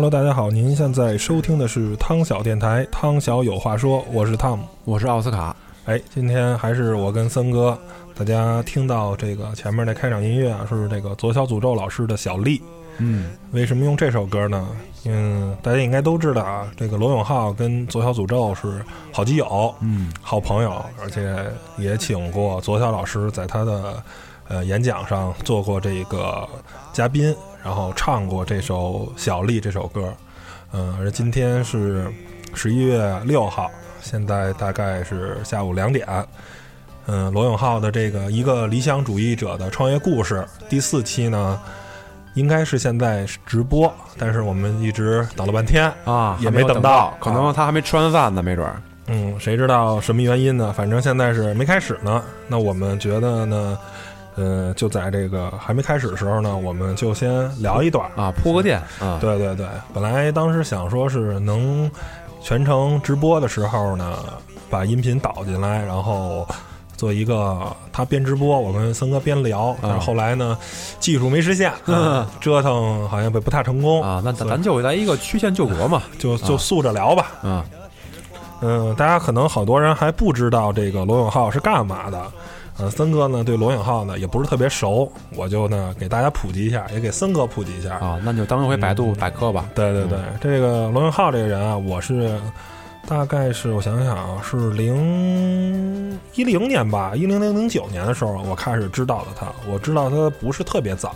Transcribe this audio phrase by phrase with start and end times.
[0.00, 4.64] Hello，大家好，您现在收听的是汤小电台，汤小有话说，我是汤姆。
[4.86, 7.78] 我是奥斯卡，哎，今天还是我跟森哥，
[8.14, 12.62] 大家听到这个前面的开场音乐啊，是这个左小诅咒老师的小丽。
[12.96, 14.66] 嗯，为什么用这首歌呢？
[15.04, 21.44] 嗯，大家应该都知道啊，这个罗永浩跟左小诅咒是好基友，嗯，好朋友，而且
[21.76, 24.02] 也请过左小老师在他的
[24.48, 26.48] 呃演讲上做过这个
[26.90, 30.12] 嘉宾，然后唱过这首《小丽》这首歌。
[30.72, 32.12] 嗯，而今天是
[32.54, 36.06] 十一月六号，现在大概是下午两点。
[37.06, 41.60] 嗯，罗永浩的这个一个理想主义者的创业故事第四期呢，
[42.34, 48.80] 应该是现在直播，但是我们一直等了半天，啊，也没等到可能他还没吃完饭呢，没准儿。
[49.06, 50.72] 嗯，谁知道什么原因呢？
[50.72, 52.22] 反正现在是没开始呢。
[52.46, 53.76] 那我们觉得呢，
[54.40, 58.10] 呃，就在这个还没开始的时候呢，我们就先聊一段。
[58.16, 61.90] 啊，铺个垫啊，对对对，本来当时想说是能
[62.40, 64.16] 全程直播的时候呢，
[64.70, 66.48] 把音频导进来，然后
[66.96, 67.60] 做一个
[67.92, 69.76] 他边直播，我跟森哥边聊。
[69.82, 70.56] 但是后来呢，
[70.98, 77.26] 技术没实现，啊折腾好像不不太成功啊，那咱就来一个曲线救国嘛， 就就速着聊吧。
[77.42, 77.64] 啊，
[78.62, 82.22] 嗯，大家可能好多人还不知道这个罗永浩是干嘛的。
[82.80, 87.96] 呃，森哥呢对罗永浩呢也不是特别熟，我就呢给大家普及一下，也给森哥普及一下。
[87.96, 89.68] 啊，那就当一回百度百科吧。
[89.74, 92.40] 对对对，这个罗永浩这个人啊，我是
[93.06, 99.52] 大概是我想想啊，是零一零年吧，一零零零九年的时候，我开始知道的他。
[99.70, 101.14] 我知道他不是特别早，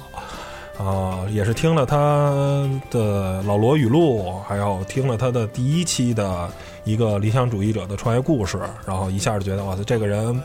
[0.76, 6.50] 啊、也是听了他的老罗语录，还有听了他的第一期的
[6.84, 10.38] 一个理想主义者的创业故事，然后一下就觉得哇塞，这个人。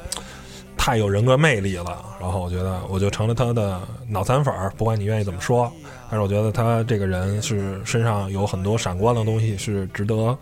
[0.81, 5.69] 太有人格魅力了，然后我觉得我就成了他的脑残粉儿，不管你愿意怎么说，
[6.09, 10.35] 但是我觉得他这个人是身上有很多闪光的东西，是值得，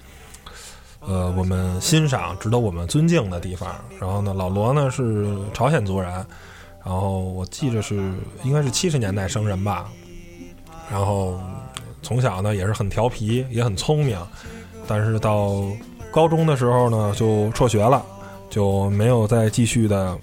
[0.99, 3.75] 呃，我们欣赏、值得我们尊敬的地方。
[3.99, 6.13] 然后呢，老罗呢是朝鲜族人，
[6.85, 7.95] 然后我记着是
[8.43, 9.89] 应该是七十年代生人吧，
[10.89, 11.41] 然后
[12.03, 14.17] 从小呢也是很调皮，也很聪明，
[14.87, 15.63] 但是到
[16.11, 18.05] 高中的时候呢就辍学了。
[18.49, 20.17] 就没有再继续的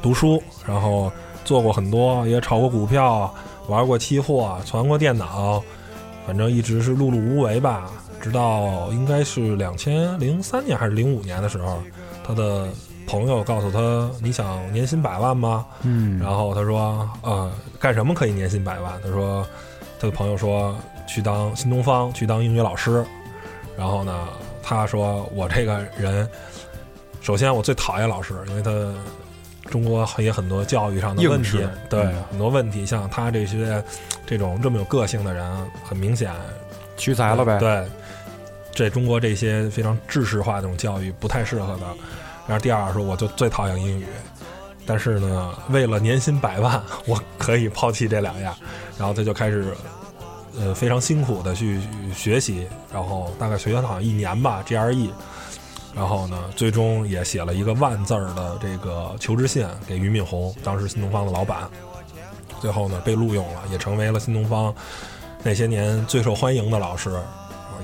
[0.00, 1.12] 读书，然后
[1.44, 3.32] 做过很多，也炒过股票，
[3.68, 5.62] 玩过期货，传过电脑，
[6.26, 7.90] 反正一直是碌碌无为吧。
[8.20, 11.78] 直到应该是两千零三年还是零五年的时候，
[12.24, 12.66] 他的
[13.06, 19.46] 朋友告诉他：“你想年薪百万吗？”嗯，然后他说：“呃，干什么可以年薪百万？”他说
[20.00, 20.74] ：“他的朋友说
[21.06, 23.04] 去当新东方，去当英语老师。”
[23.78, 24.28] 然后呢，
[24.62, 26.28] 他说：“我这个人。”
[27.28, 28.70] 首先，我最讨厌老师，因为他
[29.70, 31.58] 中国也很多教育上的问题，
[31.90, 33.84] 对、嗯很多问题，像他这些
[34.24, 35.46] 这种这么有个性的人，
[35.84, 36.32] 很明显
[36.96, 37.58] 屈才了呗。
[37.58, 37.86] 对，
[38.72, 41.84] 这中国这些非常知识化的这种教育不太适合他。
[42.46, 44.06] 然后第二说，我就最讨厌英语，
[44.86, 48.56] 但是呢，为了年薪百万，我可以抛弃这两样。
[48.98, 49.66] 然后他就开始。
[50.58, 51.78] 呃，非常辛苦的去
[52.12, 55.08] 学习，然后大概学了好像一年吧，GRE，
[55.98, 61.68] 然后呢，最终也写了一个万字儿的这个求职信给俞敏洪，当时新东方的老板。
[62.60, 64.72] 最后呢，被录用了，也成为了新东方
[65.42, 67.18] 那些年最受欢迎的老师，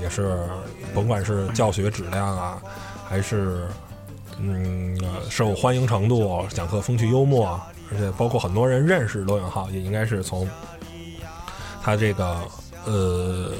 [0.00, 0.48] 也是
[0.94, 2.62] 甭管是教学质量啊，
[3.04, 3.66] 还是
[4.38, 4.96] 嗯
[5.28, 10.48] 受欢迎程度，讲课风趣幽默，而且包括很多人认识罗永浩，也应该是从
[11.82, 12.38] 他这个
[12.84, 13.50] 呃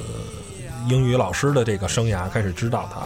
[0.88, 3.00] 英语老师的这个生涯开始知道他。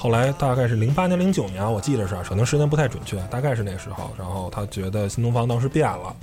[0.00, 4.10] 后来大概是零八年、零九年，我记得是，可能时间不太准确，大概是那时候。
[4.16, 6.16] 然后他觉得新东方当时变了，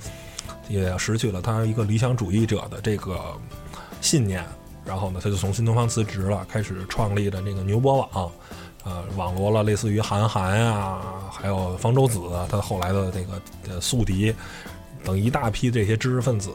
[0.66, 3.20] 也失去了他一个理想主义者的这个
[4.00, 4.44] 信念。
[4.84, 8.32] 然后呢，他就从新东方辞职了，开始创立的那个牛博网，
[8.82, 14.34] 呃，网罗了类似于韩寒啊，还有方舟子，他后来的这个呃宿敌
[15.04, 16.50] 等一大批这些知识分子，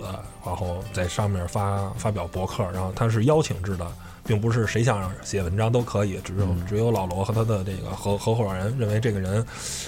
[0.45, 3.89] 然后在上面发发表博客，然后他是邀请制的。
[4.25, 9.45] 并不是谁想写文章都可以，只有只有老罗和他的这个合合伙人认为这个人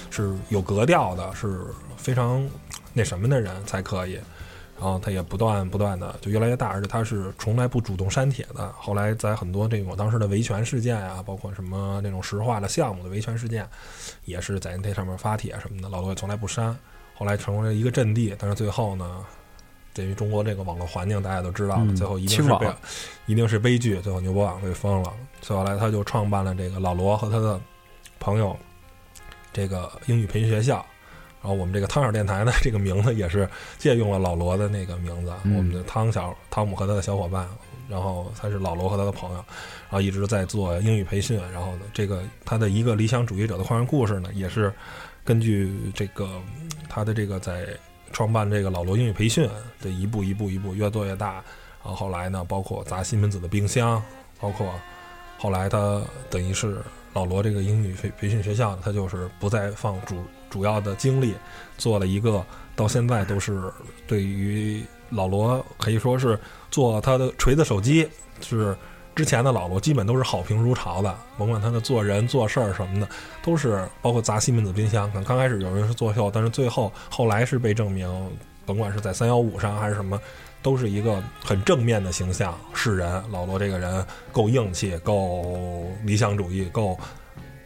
[0.10, 1.66] 是有格调的，是
[1.98, 2.48] 非常
[2.94, 4.20] 那什么的人才可以。
[4.78, 8.70] 然后他也不断不断的就越来越大，而且他是从来不主动删帖的。
[8.78, 13.66] 后来在很多这种当时的维权事件啊，包括什么那种石化的项目的维权事件，
[14.26, 16.78] 也是在那上面发帖什么的，老罗也从来不删。
[17.14, 19.26] 后来成为了一个阵地，但是最后呢，
[19.96, 22.68] 对于中国这个网络环境大家都知道了，最后一定是被
[23.26, 25.14] 一定是悲剧，最后牛博网被封了。
[25.48, 27.60] 后来他就创办了这个老罗和他的
[28.20, 28.56] 朋友
[29.54, 30.86] 这个英语培训学校。
[31.42, 33.48] 然后我们这个汤小电台呢， 这个名字也是
[33.78, 37.48] 借用了老罗的那个名字，我们的汤小汤姆和他的小伙伴，
[37.88, 41.40] 然后他是老罗和他的朋友，然后一直在做英语培训。
[41.54, 44.74] 然后呢，这个他的一个理想主义者的创业故事呢，也是
[45.24, 46.28] 根据这个
[46.90, 47.68] 他的这个在
[48.16, 49.50] 创办这个老罗英语培训
[49.82, 51.44] 这一步一步一步越做越大。
[51.84, 54.02] 然后后来呢，包括砸西门子的冰箱，
[54.40, 54.74] 包括
[55.38, 56.82] 后来他等于是
[57.12, 60.16] 老罗这个英语培培训学校，他就是不再放主。
[60.50, 61.34] 主要的精力
[61.78, 62.42] 做了一个，
[62.78, 63.70] 到现在都是
[64.08, 66.40] 对于老罗可以说是
[66.72, 68.08] 做他的锤子手机，
[68.40, 68.74] 是
[69.16, 73.08] 之前的老罗基本都是好评如潮的，甭管他的做人做事儿什么的，
[73.42, 75.08] 都是包括砸西门子冰箱。
[75.08, 78.08] 可能刚开始有人是作秀，但是最后后来是被证明，
[78.66, 80.20] 甭管是在三幺五上还是什么，
[80.62, 82.54] 都是一个很正面的形象。
[82.74, 86.98] 是人，老罗这个人够硬气，够理想主义，够。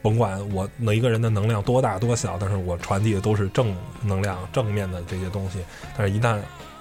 [0.02, 5.60] 甭管我哪一个人的能量多大多小，但是我传递的都是正能量、正面的这些东西。
[5.98, 6.40] 但是，一旦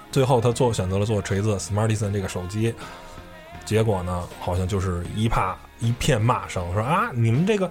[0.09, 2.73] 最后他做选择了做锤子 Smartisan 这个手机，
[3.69, 7.69] 结果呢，好像就是一怕一片骂声，说啊，你们这个，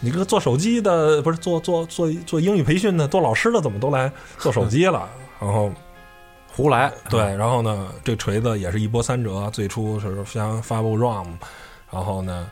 [0.00, 5.08] 你这个做手机的不是做做做做英语培训的、做老师的，怎么都来做手机了？
[5.38, 5.70] 然后
[6.50, 11.28] 胡来对，然后呢，这锤子也是一波三折，最初是先发布 ROM，
[11.92, 12.50] 然后呢。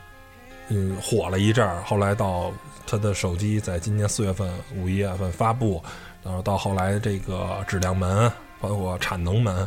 [0.69, 2.51] 嗯，火了一阵儿，后来到
[2.85, 5.81] 他的手机在今年四月份、五一月份发布，
[6.21, 8.29] 然后到后来这个质量门，
[8.59, 9.65] 包括产能门，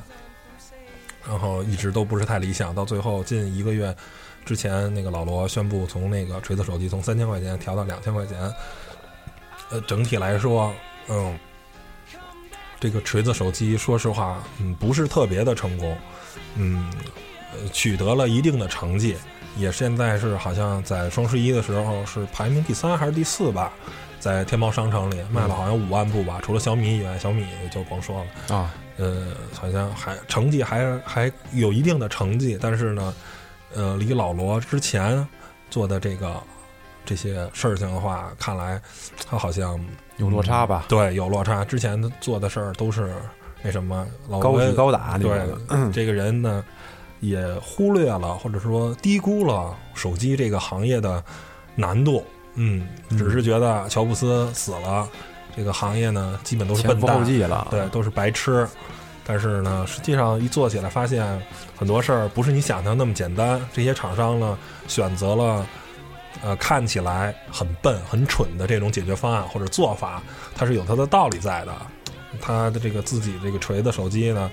[1.30, 2.74] 然后一直都不是太理想。
[2.74, 3.94] 到最后近一个月
[4.44, 8.52] 之前，那个老罗宣布从那个锤子手机从三千块钱调到两千块钱。
[9.70, 10.74] 呃，整体来说，
[11.06, 11.38] 嗯，
[12.80, 15.96] 这个锤子手机说实话，嗯，不是特别的成功，
[16.56, 16.92] 嗯，
[17.72, 19.16] 取得了一定的成绩。
[19.56, 23.72] 也现在是好像在双十一的时候是排名第三还是第四吧，
[24.18, 28.74] 在天猫商城里卖了好像五万部吧，除了小米以外，小米就甭说了啊。
[29.00, 33.14] 呃，好像还成绩还还有一定的成绩，但是呢，
[33.74, 35.26] 呃，离老罗之前
[35.70, 36.40] 做的这个
[37.04, 38.80] 这些事情的话，看来
[39.26, 39.80] 他好像
[40.18, 40.84] 有落差吧？
[40.88, 41.64] 对，有落差。
[41.64, 43.14] 之前做的事儿都是
[43.62, 44.06] 那什么，
[44.40, 45.16] 高举高打。
[45.18, 45.40] 对，
[45.92, 46.62] 这个人呢。
[47.22, 51.22] 也忽略了或者说低估了手机这个行业的
[51.74, 52.24] 难度，
[52.54, 55.06] 嗯，只是觉得乔布斯死了，
[55.56, 58.66] 这个行业呢基本都是笨蛋了，对，都是白痴。
[59.24, 61.40] 但是呢，实际上一做起来，发现
[61.76, 63.60] 很多事儿不是你想象那么简单。
[63.72, 64.58] 这些厂商呢
[64.88, 65.66] 选择了
[66.42, 70.22] 呃看起来很笨很蠢的这种解决方案或者做法，
[70.54, 71.72] 它是有它的道理在的。
[72.40, 74.50] 它的这个自己这个锤子手机呢。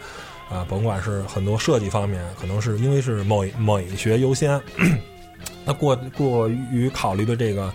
[0.50, 4.58] 啊，甭管是很多设计方面，可能是因为是美美学优先，
[5.66, 7.70] 那过过于考虑的这个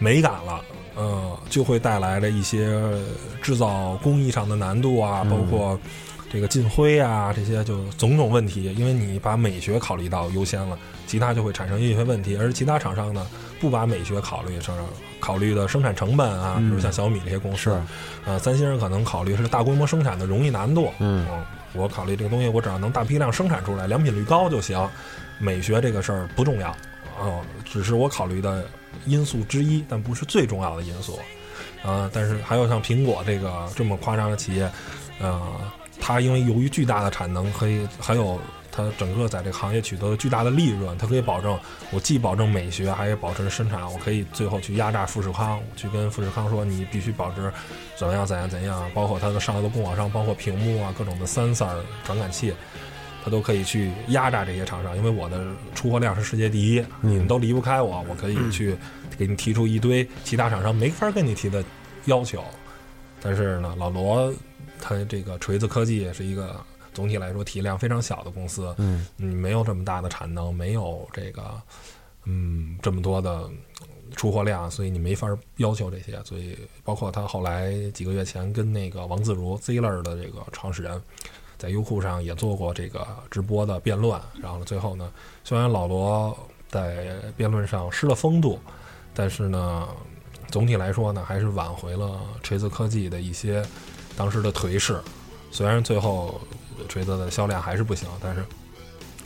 [0.00, 0.60] 美感了，
[0.94, 2.80] 呃，就会带来了一些
[3.42, 5.78] 制造工艺上的难度啊，包括
[6.30, 8.74] 这个进灰啊这些就种种问题。
[8.74, 12.36] 因为你把美学考虑到优先了，其他就会产生一些问题。
[12.36, 13.26] 而其他厂商呢，
[13.60, 14.76] 不把美学考虑，上
[15.18, 17.80] 考虑的生产成本啊，比如像小米这些公司，
[18.24, 21.26] 呃，三星人可能考虑是大规模生产的容易难度，嗯。
[21.72, 24.76] 我考虑这个东西，我只要能大批量生产出来，良品率高就行。
[25.38, 26.68] 美学这个事儿不重要，
[27.16, 28.66] 哦，只是我考虑的
[29.06, 31.18] 因素之一，但不是最重要的因素。
[31.82, 34.70] 啊，但是还有像苹果这个这么夸张的企业，
[35.20, 35.40] 呃，
[36.00, 38.40] 它因为由于巨大的产能，可以还有。
[38.72, 41.58] 它整个在这个行业取得了巨大的利润，它可以保证
[41.90, 43.82] 我既保证美学，还保证生产。
[43.82, 47.52] 我可以最后去压榨富士康，去跟富士康说你必须保持
[47.96, 51.68] 怎么样怎样怎样，包括它的上游的供货商，包括屏幕啊各种的 sensor
[52.04, 52.54] 传感器，
[53.24, 54.96] 它都可以去压榨这些厂商。
[54.96, 58.76] 因为我的出货量是世界第一，你们都离不开我，我可以去
[59.18, 61.64] 给你提出一堆其他厂商没法跟你提的
[62.06, 62.44] 要求。
[63.20, 64.32] 但是呢，老罗
[64.80, 66.58] 他这个锤子科技也是一个。
[66.92, 71.62] 总体来说，体量非常小的公司，嗯，你没有这么大的产能，没有这个，
[72.24, 73.48] 嗯，这么多的
[74.16, 76.20] 出货量，所以你没法要求这些。
[76.24, 81.00] 所以，包括他后来几个月前跟那个王自如 Ziller 的这个创始人，
[81.60, 84.18] 在优酷上也做过这个直播的辩论。
[84.42, 85.12] 然后最后呢，
[85.44, 86.34] 虽然老罗
[86.70, 88.58] 在辩论上失了风度，
[89.12, 89.86] 但是呢，
[90.48, 93.62] 总体来说呢，还是挽回了锤子科技的一些
[94.16, 94.98] 当时的颓势。
[95.50, 96.40] 虽然最后
[96.88, 98.42] 锤子的销量还是不行，但是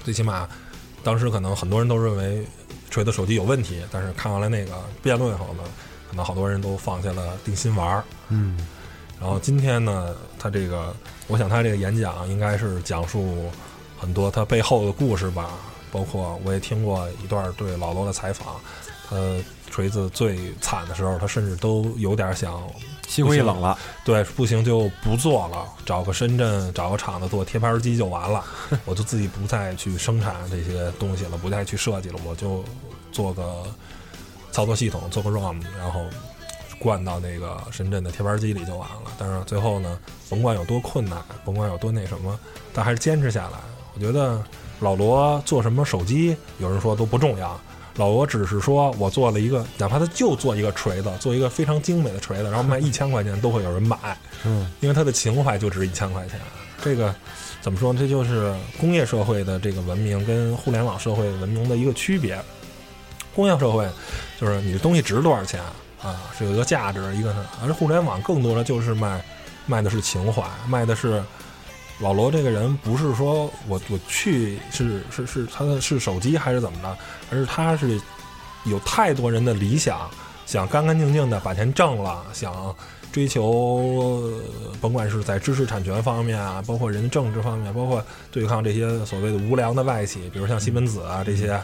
[0.03, 0.49] 最起码
[1.05, 2.45] 当时可能很多人都认为
[2.91, 4.73] 锤子手机有问题，但是看完了那个
[5.03, 5.63] 辩论后呢，
[6.11, 8.05] 可能好多人都放下了定心丸儿。
[8.31, 8.57] 嗯，
[9.25, 10.95] 然后今天呢，他这个，
[11.29, 13.51] 我想他这个演讲应该是讲述
[13.99, 15.53] 很多他背后的故事吧，
[15.91, 18.61] 包括我也听过一段对老罗的采访，
[19.09, 19.17] 他
[19.71, 22.63] 锤子最惨的时候，他甚至都有点想，
[23.09, 23.79] 心灰意冷了。
[24.05, 28.45] 对，不行就不做了，找个深圳找个厂子做贴牌机就完了，
[28.85, 32.63] 我就自己不再去生产这些东西了，不再去设计了，我就
[33.11, 33.63] 做个
[34.53, 36.05] 操作系统，做个 ROM，然后
[36.79, 39.13] 灌到那个深圳的贴牌机里就完了。
[39.19, 42.39] 但是最后呢，甭管有多困难，甭管有多那什么，
[42.73, 43.59] 但还是坚持下来。
[43.95, 44.43] 我觉得
[44.81, 47.59] 老罗做什么手机，有人说都不重要。
[47.97, 53.97] 老罗只是说我做了一个，哪怕他就做一个锤子，做一个非常精美的锤子，然后卖 一千块钱都会有人买，
[54.45, 56.41] 嗯，因为他的情怀就值一千块钱。
[56.83, 57.15] 这个
[57.63, 58.01] 怎么说呢？
[58.01, 62.37] 这就是工业社会的这个文明跟互联网社会文明的一个区别。
[63.33, 63.89] 工业社会
[64.41, 65.61] 就是你的东西值多少钱
[66.05, 69.25] 啊，是有一个价值一个呢，而互联网更多的就是卖
[69.65, 71.25] 卖的是情怀，卖的是
[71.99, 76.95] 老罗这个人不是说我我去是是是他的是手机还是怎么着，
[77.31, 77.99] 而是他是
[78.65, 80.11] 有太多人的理想，
[80.45, 82.77] 想干干净净的把钱挣了，想
[83.11, 84.31] 追求
[84.63, 91.59] 呃甭管是在知识产权方面啊，包括人政治方面，包括对抗这些所谓的无良的外企，比如像西门子啊这些，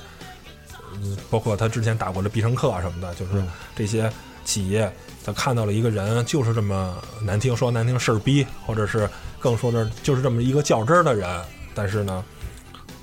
[0.94, 3.47] 嗯，包括他之前打过的必胜客啊什么的，就是嗯。
[3.76, 4.12] 这些
[4.44, 4.90] 企业，
[5.25, 11.28] 他看到了一个人就是这么难听说难听事儿逼，或者是更说的就是这么一个较真儿的人，
[11.75, 12.25] 但是呢，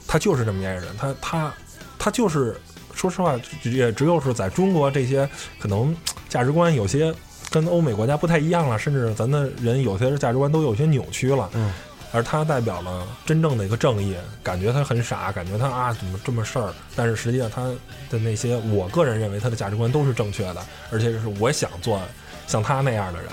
[0.07, 1.53] 他就是这么一个人，他他
[1.97, 2.59] 他就是
[2.93, 5.29] 说实话，也只有是在中国这些
[5.59, 5.95] 可能
[6.29, 7.13] 价值观有些
[7.49, 11.49] 跟欧美国家不太一样了，甚至咱的人有些价值观都有些扭曲了。
[11.53, 11.71] 嗯，
[12.11, 17.63] 而他代表了真正的一个正义，感觉他很傻，感觉他啊怎么这么事儿，但是实际上他
[18.09, 21.99] 的那些，我个人认为他的价值观都是正确的，而且是我想做
[22.47, 23.29] 像他那样的人，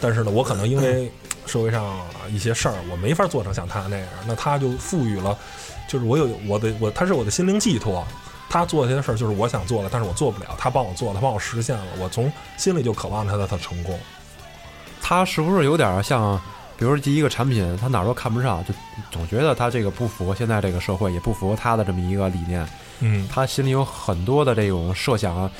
[0.00, 1.12] 但是呢，我可能因为
[1.46, 2.00] 社会上
[2.30, 5.36] 一些事儿，我没法做成像他那样，那他就赋予了，
[5.88, 8.06] 就是我有我的我，他是我的心灵寄托。
[8.50, 10.56] 他做这些事儿就是我想做的，但是我做不了。
[10.56, 14.00] 他帮我做了，他帮我实现了，我从心里就渴望他的他成功。
[15.02, 16.40] 他是不是有点像，
[16.78, 18.72] 比如说第一个产品，他哪儿都看不上，就
[19.10, 22.64] 总觉得他这个不符合现在这个社会，也不符合他的这么一个理念。
[23.00, 25.50] 嗯，他心里有很多的这种设想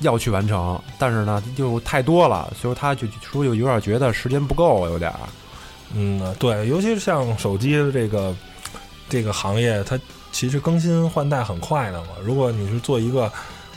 [0.00, 5.20] 要去完成，但是呢又太多了，所以他就说有有点觉得时间不够，有点儿。
[5.92, 8.34] 嗯，对，尤其是像手机的这个
[9.08, 10.00] 这个行业，它
[10.32, 12.08] 其实更新换代很快的嘛。
[12.22, 13.30] 如果你是做一个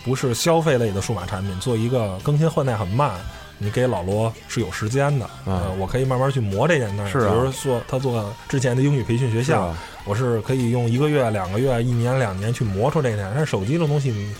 [0.05, 3.19] 不是消费类的数码产品，做一个更新换代很慢，
[3.57, 5.29] 你给老罗是有时间的。
[5.45, 7.07] 嗯呃，我可以慢慢去磨这件事儿。
[7.09, 9.77] 是啊比如说他做之前的英语培训学校，吧？
[10.05, 13.29] 我是可以用一个月、两个月、一年、两年去磨出这件。
[13.33, 14.35] 但是手机这东西你，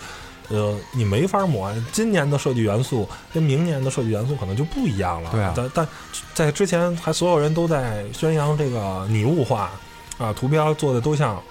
[0.48, 1.74] 呃，你没法磨。
[1.92, 5.30] 今年的设计元素跟明年的设计元素可能就不一样了。
[5.32, 5.88] 对啊但但
[6.34, 9.70] 在之前还所有人都在宣扬这个拟物化
[10.16, 11.42] 啊，图标做的都像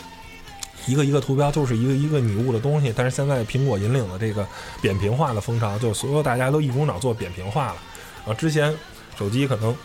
[0.88, 2.92] 一个一个图标就是一个一个拟物的东西。
[2.96, 4.48] 但是现在苹果引领的这个
[4.82, 7.76] 扁平化的风潮，就所有大家都一股脑做扁平化了。
[8.26, 8.76] 啊，之前
[9.16, 9.76] 手机可能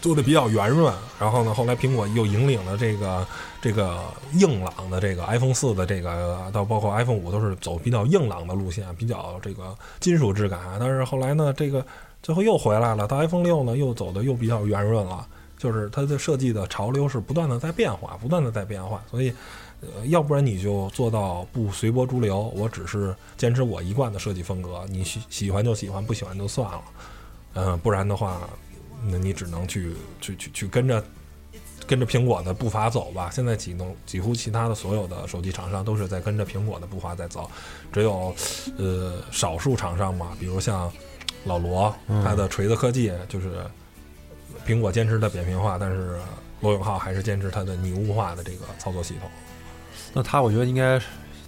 [0.00, 3.26] 做的比较圆润，然后呢，后来苹果又引领了这个
[3.60, 4.00] 这个
[4.34, 10.58] 硬朗的这个 iPhone 四的这个，到包括 iPhone 五都是走比较硬朗的路线，比较这个金属质感。
[10.80, 11.86] 但是后来呢，这个
[12.20, 15.24] 最后又回来了，到 iPhone 六呢又走的又比较圆润了，
[15.56, 19.32] 就是它的设计的潮流是不断的在变化，不断的在变化，所以。
[19.82, 26.82] 呃，要不然你就做到不随波逐流，我只是坚持我一贯的设计风格，你喜喜欢就喜欢，不喜欢就算了。
[27.54, 28.48] 嗯、不然的话，
[29.04, 31.04] 那你只能去去去去跟着
[31.84, 33.28] 跟着苹果的步伐走吧。
[33.32, 37.50] 现在几能几乎其他的所有的手机厂商都是在跟着苹果的步伐在走，
[37.92, 38.32] 只有
[38.78, 40.90] 呃少数厂商嘛，比如像
[41.44, 43.64] 老罗，他的锤子科技就是
[44.64, 46.16] 苹果坚持的扁平化，但是
[46.60, 49.28] 罗永浩还是坚持他的拟物化的这个操作系统。
[50.12, 51.00] 那他我觉得应该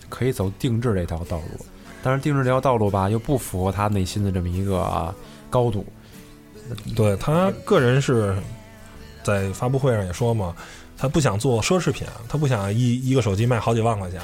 [0.08, 1.66] 可以走定制这条道路，
[2.02, 5.14] 但是定制这条道路吧，又不符合他内心的这么一个啊
[5.50, 5.84] 高度。
[6.96, 8.34] 对他个人是
[9.22, 10.54] 在发布会上也说嘛，
[10.96, 14.20] 他不想做奢侈品，他不想一一个手机卖好几万块钱，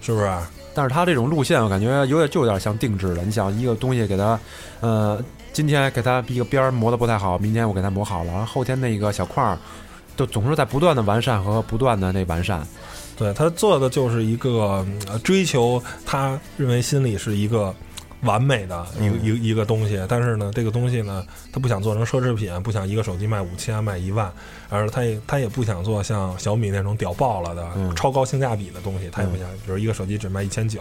[0.00, 0.30] 是不是？
[0.74, 3.22] 但是他这种路线，我感觉有点就有点像定制的。
[3.24, 4.38] 你想一个东西给他，
[4.80, 9.58] 呃，今天给他一个边儿磨的不太好，明天我给他磨好了，然后后天那个小块儿，
[10.16, 12.66] 就总是在不断的完善和不断的那完善。
[13.16, 17.74] 对他做的就是一个呃追求他认为心里是一个
[18.22, 24.32] 完美的一个、一个一个东西，但是呢，这个东西呢，他不想做成奢侈品，不想一个手机卖五千卖一万，
[24.68, 30.80] 而他也他也不想做像小米那种屌爆了的、嗯超高性价比的东西，他也不想，比如一个手机只卖一千九、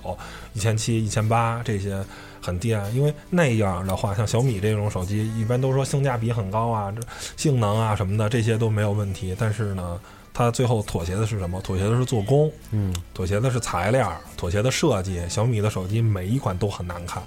[0.53, 2.03] 一千七、一千八这些
[2.41, 7.01] 很低啊，因为那样的话，像小米这种手机，一般都说性价比很高啊，这
[7.37, 9.99] 性能啊什么的这些都没有问题，但是呢。
[10.37, 11.61] 它最后妥协的是什么？
[11.61, 15.21] 妥协的是做工，嗯，妥协的是材料，妥协的设计。
[15.29, 17.23] 小米的手机每一款都很难看，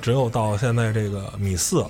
[0.00, 1.84] 只有到现在这个米四，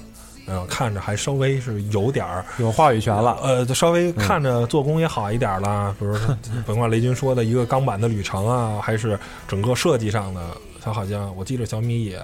[0.46, 3.38] 嗯、看着还稍微是有点儿，有话语权了。
[3.42, 5.94] 呃，稍微看着做工也好一点了。
[5.98, 6.34] 比如说，
[6.66, 10.40] 甭管雷军说的一个钢板的旅程啊，还是整个设计上的，
[10.82, 12.16] 它好像我记得小米也，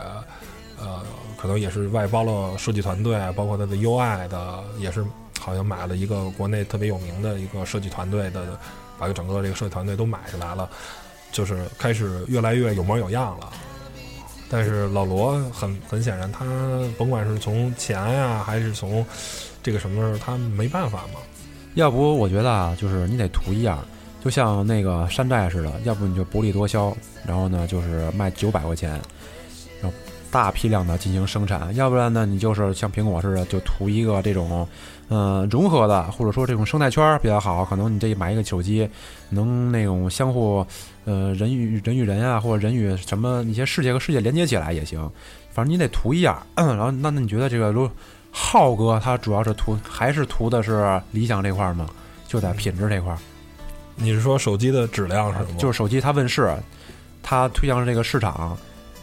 [0.81, 1.03] 呃，
[1.37, 5.05] 可能也是外包了设计团队，包括它的 UI 的，也是
[5.49, 8.59] 好像买了一个国内特别有名的一个设计团队的，
[8.99, 10.69] 把整个这个设计团队都买下来了，
[11.33, 13.51] 就是开始越来越有模有样了。
[14.51, 16.45] 但是老罗很很显然，他
[16.97, 19.05] 甭管是从钱呀、还是从
[19.63, 21.21] 这个什么，他没办法嘛。
[21.75, 23.79] 要不我觉得啊，就是你得图一样，
[24.25, 28.91] 就像那个山寨似的，要不你就薄利多销，然后呢就是卖九百块钱，
[29.83, 29.93] 然后
[30.31, 34.67] 大批量的进行生产，要不然呢你就是像苹果似的，就图一个这种，
[35.09, 38.89] 呃融合的，或者说这种生态圈儿比较好，可能你这买一个手机，
[39.31, 40.67] 能那种相互，
[41.05, 45.11] 呃人与人与人啊，或者人与什么一些世界和世界连接起来也行，
[45.51, 47.91] 反正你得图一样，然后那那你觉得这个如
[48.31, 51.89] 浩哥他主要是图还是图的是理想这块儿吗？
[52.27, 53.19] 就在品质这块儿，
[53.97, 55.47] 你是说手机的质量是吗？
[55.57, 56.55] 就是手机它问世，
[57.23, 58.57] 它推向这个市场，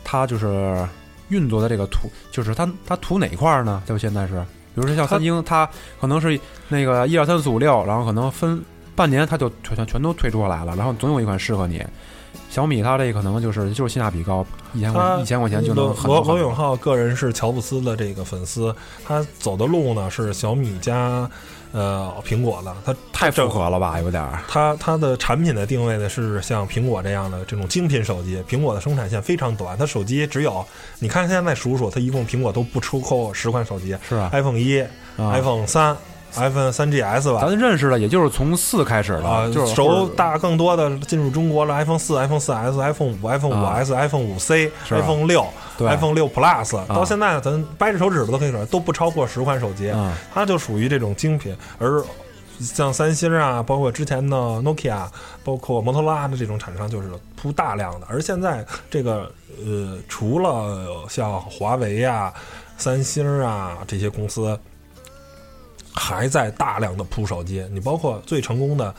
[0.03, 0.87] 它就是
[1.29, 3.81] 运作的这个图，就是它它图哪块儿呢？
[3.87, 5.67] 就现在是，比如说像三星，它
[5.99, 11.83] 可能是那个一二三四五六，然后可能分半年它就全全全都推出来了，然后总有一款适合你。
[12.49, 18.73] 小米它这可能就是就是性价比高，一千块他一千块钱就能很罗罗多很多罗永浩个人是乔布斯的这个粉丝，
[19.05, 21.29] 他走的路呢是小米加
[21.75, 24.39] 呃苹果的，它太复合了吧，有点儿。
[24.47, 30.65] 它它的产品的定位呢是像苹果这样的这种精品手机，苹果的生产线非常短，它手机只有
[30.99, 33.93] 你看现在数数，它一共苹果都不出口十款手机。
[34.07, 34.87] 是啊，iPhone 一、啊。
[35.17, 35.95] iPhone 三、
[36.37, 43.73] iPhone 三 GS 吧，咱认识的也就是从四开始的，啊，就是熟大更多的进入中国了，iPhone 四、iPhone 四 S、iPhone 五、iPhone 五啊。
[43.77, 45.45] S、iPhone 五 C、iPhone 六、
[45.79, 50.17] iPhone 六 Plus，到现在咱掰着手指头都可以说都不超过十款手机，啊。
[50.33, 52.03] 它就属于这种精品，而。
[52.61, 55.05] 像三星啊，包括之前的 Nokia，
[55.43, 58.07] 包括摩托罗拉的这种厂商，就是铺大量的。
[58.09, 59.29] 而现在这个
[59.61, 62.33] 呃，除了像华为啊、
[62.77, 64.57] 三星啊这些公司，
[65.95, 67.65] 还在大量的铺手机。
[67.71, 68.93] 你包括最成功的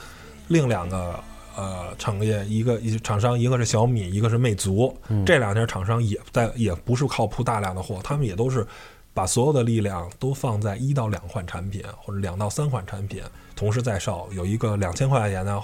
[0.48, 1.18] 另两个
[1.56, 4.96] 呃产业，一个一厂商，一个是小米，一个是魅族。
[5.24, 8.66] 这两家厂商也在，也不是靠铺大量的货，他们也都是
[9.14, 13.22] 把所有的力量都放在一到两款产品或者两到三款产品
[13.54, 14.28] 同时在售。
[14.32, 15.62] 有一个两千块钱的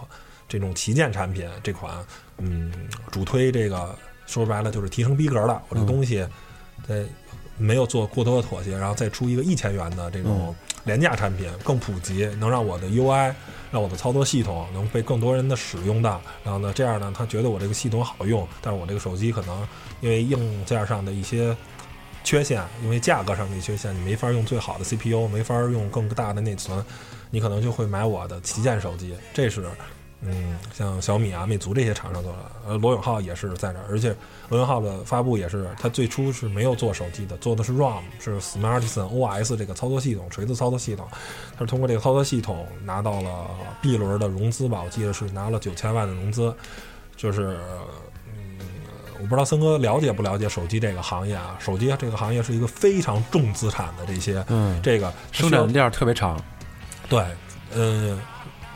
[0.49, 1.95] 这种旗舰产品，这款
[2.39, 2.73] 嗯
[3.11, 3.95] 主推这个
[4.27, 6.27] 说白了就是提升逼格的，我这东西
[6.89, 7.05] 在
[7.59, 13.33] 没有做过多的妥协，然后再出一个一千元的这种廉价产品，更普及，能让我的 UI。
[13.73, 19.67] 让我的操作系统能被更多人的使用到，然后呢，这样呢，他觉得我这个系统好用，但是我这个手机可能
[20.03, 21.57] 因为硬件上的一些
[22.23, 26.85] 缺陷，因为价格上的缺陷，你没法用最好的 CPU，没法用更大的内存，
[27.31, 29.15] 你可能就会买我的旗舰手机。
[29.33, 29.65] 这是，
[30.25, 32.39] 嗯，像小米啊、魅族这些厂商做的。
[32.69, 34.15] 呃，罗永浩也是在这儿，而且
[34.49, 41.07] 罗永浩的发布也是，他最初是没有做手机的，做的是 ROM，是 Smartisan OS 这个操作系统，锤子操作系统。
[41.55, 46.55] 他是通过这个操作系统拿到了 B 轮的融资吧，我记得是拿了九千万的融资，
[47.17, 47.59] 就是。
[48.27, 48.59] 嗯
[49.21, 51.57] 我不知道森哥了解不了解手机这个行业啊？
[51.61, 56.43] 手机这个行业是一个非常重资产的这些，嗯，这个生产链儿特别长，
[57.09, 57.25] 对，
[57.73, 58.19] 呃，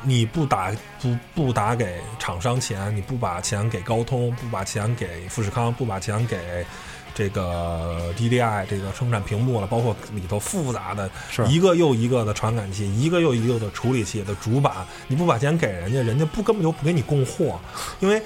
[0.08, 6.64] 你不打不不打给厂商钱，你不把钱给高通，不把钱给富士康，不把钱给
[7.12, 11.10] 这个 DDI 这个生产屏幕了，包括里头复杂的
[11.48, 14.72] 一个又一个的传感器，一个又一个的处理器的主板，
[15.08, 17.58] 你不把钱给人家，人家不根本就不给你供货，
[17.98, 18.22] 因为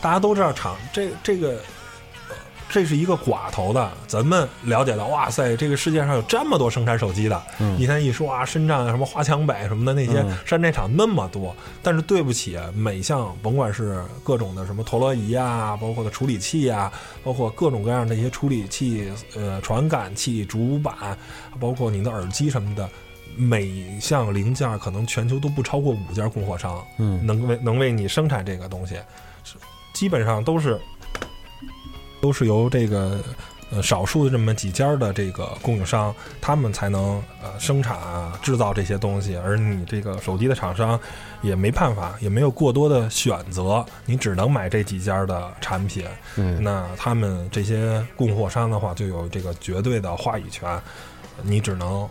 [0.00, 1.62] 大家都知道厂这这个。
[2.70, 7.42] 呃这是一个寡头的，咱们了解到，哇塞，这个世界上有这么多生产手机的。
[7.58, 7.76] 嗯。
[7.78, 10.38] 一天一说啊，深圳啊什么华强北什么的那些嗯。
[10.46, 16.92] 山寨厂那么多，但是对不起，每项甭管是各种的什么陀螺仪啊，包括的处理器啊，
[17.24, 20.94] 包括各种各样的一些处理器、呃传感器、主板，
[21.58, 22.88] 包括你的耳机什么的，
[23.36, 27.24] 每项零件可能全球都不超过五家供货商，嗯。
[27.26, 28.96] 能为能为你生产这个东西，
[29.92, 30.80] 基本上都是
[32.20, 33.18] 都是由这个
[33.70, 40.98] 呃少数的这么几家的这个供应商，他们才能呃生产啊制造这些东西，而你这个手机的厂商
[41.40, 46.04] 也没办法，也没有过多的选择，你只能买这几家的产品。
[46.36, 50.80] 嗯，那他们这些供货商的话，就有这个绝对的话语权，
[51.42, 52.08] 你只能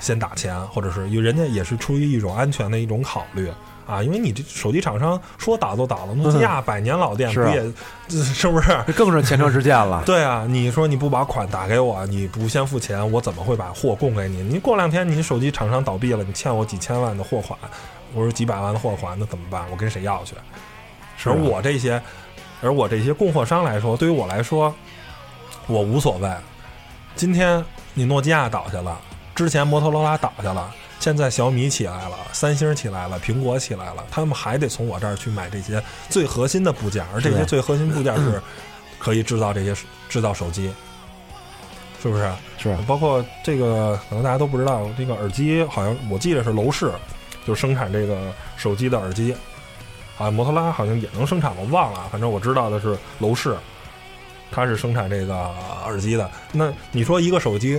[0.00, 3.50] 先打钱，或者是因为人家也是出于一种安全的一种考虑。
[3.86, 7.62] 啊，因为你这手机厂商说倒就倒了，诺基亚百年老店不也
[8.08, 8.76] 是不是？
[8.86, 10.02] 这更是前车之鉴了。
[10.06, 14.42] 对啊，你说你不把款打给我，你不先付钱，我怎么会把货供给你？
[14.42, 17.58] 你过两天你手机厂商倒闭了，你欠我几千万的货款，
[18.12, 19.64] 我说几百万的货款，那怎么办？
[19.70, 20.34] 我跟谁要去？
[21.24, 22.02] 而我这些，
[22.60, 24.74] 而我这些供货商来说，对于我来说，
[25.66, 26.30] 我无所谓。
[27.14, 28.98] 今天你诺基亚倒下了，
[29.34, 30.70] 之前摩托罗拉倒下了，
[31.04, 38.40] 现在小米起来了，三星起来了，苹果起来了，他们还得从我这儿去买这些最核心的部件，而这些最核心部件是
[38.98, 39.76] 可以制造这些
[40.08, 40.72] 制造手机，
[42.02, 42.32] 是不是？
[42.56, 46.90] 是包括这个，可能大家都不知道，这个耳机好像我记得是楼市，
[47.46, 49.36] 就生产这个手机的耳机。
[50.16, 53.54] 好像摩托拉好像也能生产，我忘了，反正我知道的是楼市，
[54.50, 55.34] 它是生产这个
[55.84, 56.30] 耳机的。
[56.50, 57.78] 那你说一个手机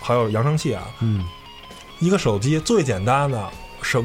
[0.00, 1.26] 还有扬声器啊，嗯，
[2.04, 3.48] 一个手机最简单的
[3.80, 4.02] 什，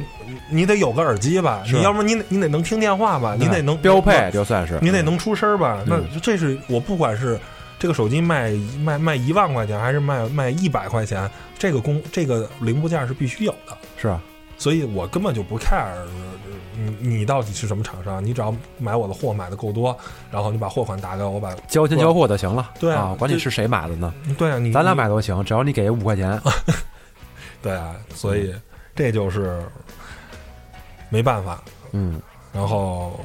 [0.49, 1.63] 你得有个耳机吧？
[1.65, 3.35] 你要不然你得你得能听电话吧？
[3.37, 5.83] 你得能标配，就算是你得能出声吧？
[5.85, 7.37] 那嗯这是我不管是
[7.77, 8.51] 这个手机卖
[8.83, 13.77] 卖卖一万块钱，还是卖卖一百块钱，这个工这个零部件是必须有的。
[13.97, 14.21] 是啊，
[14.57, 15.85] 所以我根本就不 care
[17.01, 19.97] 你你到底是什么厂商，你只要买我的货买的够多，
[20.31, 22.71] 然后你把货款打给我，我把交钱交货就行了。
[22.79, 26.41] 对啊啊，管你是谁买的呢，对啊，你咱俩买都行，只要你给五块钱。
[27.61, 28.53] 对啊，所以
[28.95, 29.61] 这就是
[31.09, 31.63] 没办法。
[31.91, 32.21] 嗯，
[32.53, 33.19] 然后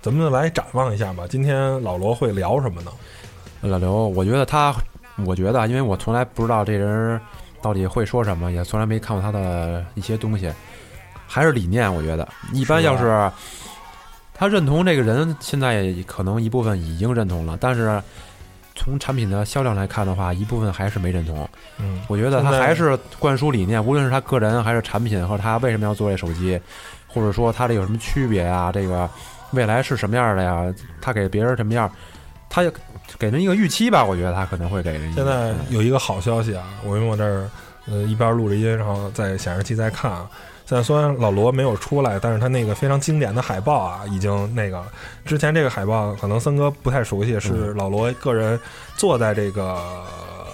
[0.00, 2.90] 咱们来展望一下吧，今天老罗会聊什么呢？
[3.62, 4.74] 老刘，我觉得他，
[5.24, 7.20] 我觉得啊，因为我从来不知道这人
[7.60, 10.52] 到底会说什么，也从来没看过他的一些东西，
[11.26, 11.92] 还是理念。
[11.92, 13.30] 我觉得一般要是
[14.32, 18.00] 他认同这个人，现在也可能一部分已经认同了，但是
[18.76, 21.48] 从产品的销量来看的话，一部分还是没认同。
[21.78, 26.60] 嗯，我觉得他还是灌输理念，无论是他个人还是产品，和他为什么要做这手机，
[27.08, 28.70] 或者说他这有什么区别啊？
[28.70, 29.08] 这个
[29.52, 30.72] 未来是什么样的呀？
[31.00, 31.90] 他给别人什么样？
[32.48, 32.62] 他
[33.18, 35.12] 给人一个预期吧，我觉得他可能会给人。
[35.14, 37.48] 现在嗯有一个好消息啊，我因为我这儿
[37.86, 40.30] 呃一边录着音，然后在显示器在看啊。
[40.66, 44.86] 现在虽然老罗没有出来，但是他那个非常经典的海报啊，已经那个了
[45.24, 48.58] 之前这个海报可能森哥不太熟悉，是老罗个人
[48.96, 50.46] 坐在这个呃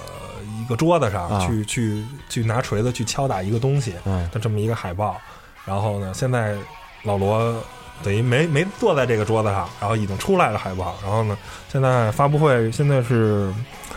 [0.60, 5.16] 一个桌子上、啊去去去拿锤子去敲打一个东西嗯的这么一个海报。
[5.64, 6.56] 然后呢，现在
[7.04, 7.54] 老罗
[8.02, 10.94] 等于没没坐在这个桌子上，然后已经出来了海报。
[11.02, 11.38] 然后呢，
[11.70, 13.50] 现在发布会现在是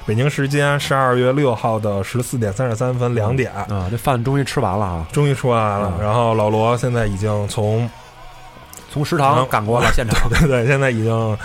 [0.05, 5.93] 北京时间十二月六号的十四点三十三分两点，啊，这饭终于吃完了啊，终于出来了。
[5.97, 7.89] 嗯然后老罗现在已经从
[8.91, 10.27] 从食堂赶过了现场。
[10.29, 11.37] 对对，现在已经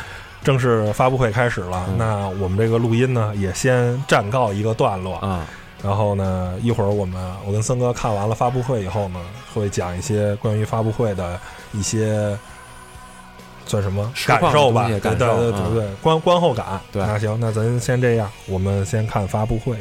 [0.42, 1.84] 正式发布会开始了。
[1.88, 5.16] 嗯那我们这个录音呢，也先暂告一个段落。
[5.16, 5.46] 啊，
[5.82, 9.18] 然后呢，一会儿我们我跟森哥看完了发布会以后呢，
[9.54, 11.40] 会讲一些关于发布会的
[11.72, 12.38] 一些
[13.70, 14.88] 算什么感受吧？
[14.88, 16.80] 对对对对对，观观后感。
[16.90, 19.76] 对那行，那咱先这样，我们先看发布会。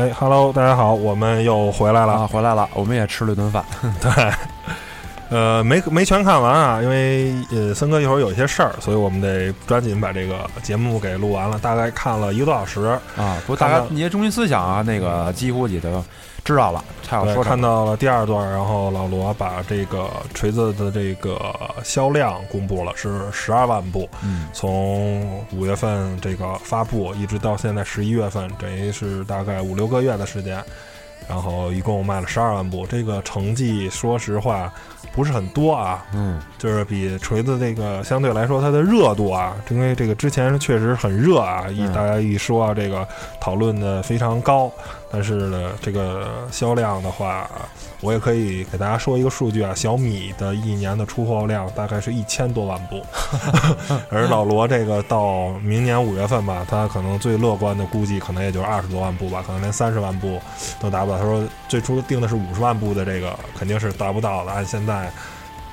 [0.00, 2.14] 哎，Hello，大家好，我们又回来了。
[2.14, 3.62] 啊，回来了，我们也吃了一顿饭。
[4.00, 4.10] 对，
[5.30, 11.58] 呃，没没全看完啊，因为呃，森哥一会儿有一些事儿，所以我们得抓紧把这个节目给录完了。
[11.60, 12.82] 大概看了一个多小时，
[13.16, 16.04] 啊，不过大看到家你些中心思想啊，那个几乎也都
[16.44, 16.84] 知道了？
[17.42, 21.40] 看到了第二段，然后老罗把这个锤子的这个
[21.82, 30.62] 销量公布了，是十二万部，嗯从五月份这个发布一直到现在十一月份，等于是大概五六个月的时间，
[31.28, 34.72] 然后一共卖了十二万部，这个成绩说实话
[35.12, 43.06] 不是很多啊，嗯就是比锤子这个相对来说它的热度啊，因为这个之前确实很热啊，一嗯大家一说啊，这个
[43.40, 44.70] 讨论的非常高，
[45.10, 47.50] 但是呢，这个销量的话，
[48.00, 53.02] 我也可以给大家说一个数据啊，小米的一年的出货量大概是一千多万部，
[54.10, 60.40] 而老罗这个到明年五月份吧，他可能最乐观的估计可能也就是二十多万部吧，可能连三十万部
[60.78, 61.18] 都达不到。
[61.18, 64.89] 他说最初定的是五十万部的这个肯定是达不到的，按现在。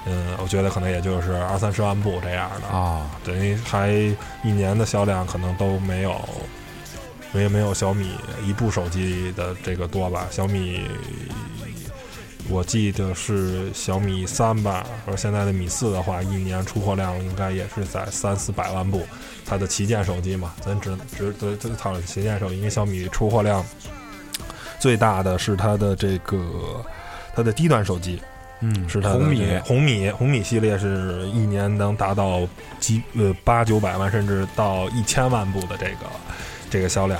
[0.06, 3.90] 嗯，我觉得可能也就是二三十万部这样的，啊，等于还
[4.44, 6.18] 一年的销量可能都没有，
[7.34, 8.12] 没没有小米
[8.46, 10.26] 一部手机的这个多吧？
[10.32, 10.82] 小米，
[12.50, 19.06] 我记得是小米三吧，而现在的米四的话，一年出货量应该也是在三四百万部。
[19.46, 23.66] 它的旗舰手机嘛，咱只只只只讨论旗舰手机，因为小米出货量
[24.80, 26.86] 最大的是它的这个
[27.36, 28.22] 它的低端手机，
[28.60, 32.42] 嗯，是它的红米红米红米系列是一年能达到
[32.80, 36.06] 几呃八九百万，甚至到一千万部的这个
[36.70, 37.20] 这个销量。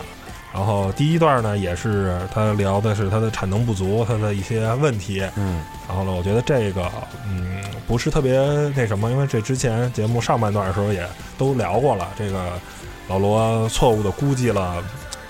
[0.54, 5.22] 然后第一段呢，也是他聊的是它的产能不足，它的一些问题。
[5.36, 6.92] 嗯然后呢，我觉得这个
[7.28, 8.40] 嗯不是特别
[8.76, 12.54] 那什么，因为这之前节目上半段的时候也都聊过了，这个
[13.08, 14.84] 老罗错误的估计了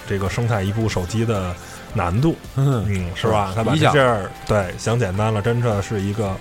[0.08, 1.54] 这个生态一部手机的
[1.94, 2.36] 难度。
[2.56, 3.52] 嗯嗯，是吧？
[3.56, 6.36] 他把这事儿对想简单了，真的是一个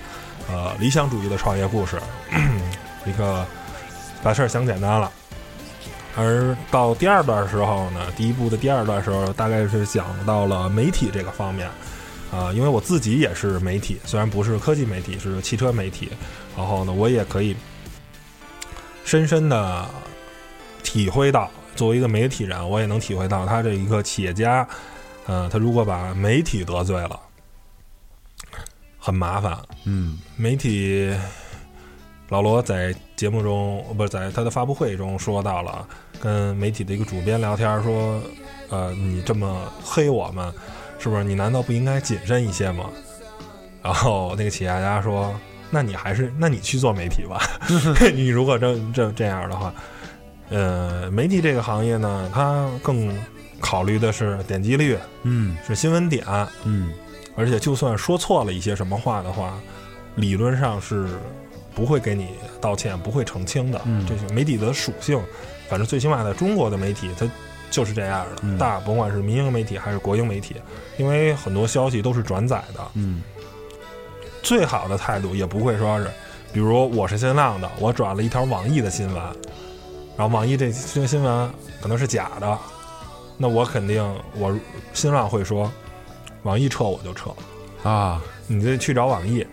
[0.49, 1.99] 呃理想主义的创业故事，
[3.05, 3.45] 一个
[4.23, 5.11] 把事儿想简单了。
[6.15, 11.69] 而到第二段时候呢，第一部的第二段时候，大概是讲到了媒体这个方面，
[12.31, 16.09] 啊、因为我自己也是媒体，虽然不是科技媒体，是汽车媒体，
[16.57, 17.55] 然后呢，我也可以
[19.05, 19.85] 深深的
[20.81, 24.67] 体会到，作为一个媒体人，我也能体会到他这一个企业家，
[25.27, 27.19] 呃，他如果把媒体得罪了，
[28.97, 29.57] 很麻烦。
[29.85, 31.13] 嗯媒体
[32.29, 35.87] 老罗在节目中，呃不是在他的发布会中说到了，
[36.19, 38.21] 跟媒体的一个主编聊天说，
[38.69, 40.53] 呃，你这么黑我们，
[40.99, 41.23] 是不是？
[41.23, 42.89] 你难道不应该谨慎一些吗？
[43.83, 45.33] 然后那个企业家说，
[45.69, 47.41] 那你还是，那你去做媒体吧。
[48.13, 49.73] 你如果这这这样的话，
[50.49, 53.17] 呃，媒体这个行业呢，它更
[53.59, 55.57] 考虑的是点击率，嗯。
[55.65, 56.25] 是新闻点，
[56.63, 56.91] 嗯。
[57.35, 59.59] 而且就算说错了一些什么话的话，
[60.15, 61.07] 理论上是
[61.75, 63.81] 不会给你道歉、不会澄清的。
[63.85, 64.05] 嗯。
[64.07, 65.21] 这些媒体的属性，
[65.69, 67.29] 反正最起码在中国的媒体，它
[67.69, 68.41] 就是这样的。
[68.43, 68.57] 嗯。
[68.57, 70.55] 大甭管是民营媒体还是国营媒体，
[70.97, 73.21] 因为很多消息都是转载的，嗯。
[74.43, 76.09] 最好的态度也不会说是，
[76.53, 79.15] 比如我是新浪的，我转了一条网易的新闻，
[80.15, 82.57] 然后网易这这新闻可能是假的，
[83.37, 84.03] 那我肯定
[84.35, 84.57] 我
[84.93, 85.71] 新浪会说，
[86.43, 87.29] 网易撤我就撤。
[87.83, 89.45] 啊，你得去找网易，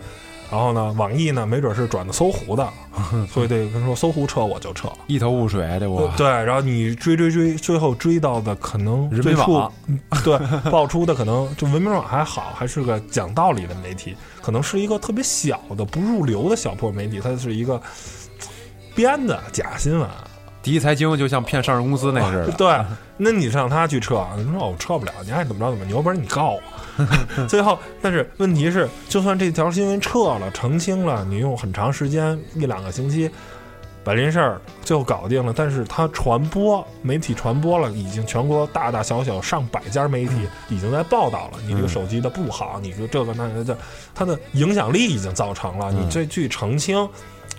[0.51, 2.67] 然后呢，网易呢没准是转的搜狐的，
[3.31, 4.89] 所以得跟说搜狐撤我就撤。
[5.07, 9.71] 一头雾水，这我对，然后你追追追，最后追到的可能人民网
[10.23, 10.37] 对
[10.71, 17.79] 爆出的可能就文明网还好，还是个讲道理的媒体，可能是一个特别小的不入流的小破媒体，它是一个
[18.95, 20.09] 编的假新闻。
[20.65, 22.75] 第一财经就像骗上市公司那似的， 对，
[23.17, 26.61] 那你让他去撤，你说我撤不了，你爱怎么着怎么着，你有本事你告我。
[27.45, 33.29] 最后，但是问题是，就算这条新闻撤了、澄清了，你用很长时间一两个星期
[34.03, 40.33] 把这事儿最后搞定了，但是它传播媒体传播了，已经全国大大小小上百家媒体
[40.69, 43.77] 已经在报道了，你这个手机的不好，你说这个那个这，
[44.15, 47.07] 它的影响力已经造成了，你嗯这去澄清。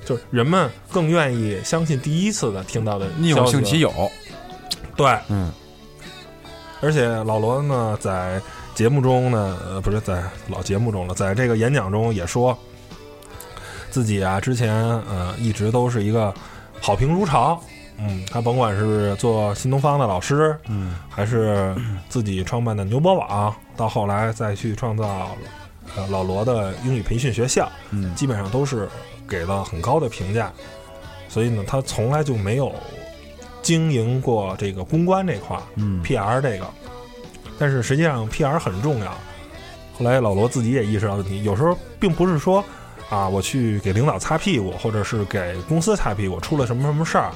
[0.07, 3.93] 就是人们更愿意相信第一次的听到的宁有消息信其有，
[4.97, 5.53] 对，嗯。
[6.81, 8.41] 而且老罗呢，在
[8.75, 12.57] 节目中呢，呃，不是在老节目中了，在这个演讲中也说，
[13.91, 16.33] 自己啊之前呃一直都是一个
[16.81, 17.59] 好评如潮，
[17.97, 20.95] 嗯，他甭管是做新东方的老师，嗯。
[21.09, 21.75] 还是
[22.11, 25.35] 自己创办的牛博网，到后来再去创造
[25.97, 28.15] 呃老罗的英语培训学校，嗯。
[28.15, 28.87] 基本上都是
[29.29, 30.53] 给了很高的评价，
[31.29, 32.73] 所以呢，他从来就没有
[33.63, 35.63] 经营过这个公关这块儿。
[35.77, 36.03] 嗯。
[36.03, 36.67] PR 这个，
[37.59, 39.11] 但是实际上 PR 很重要。
[39.99, 42.63] 后来老罗自己也意识到问题，有时候并不是说
[43.09, 47.31] 啊，我去给领导擦屁股，或者是给公司擦屁股，出了什么什么事儿，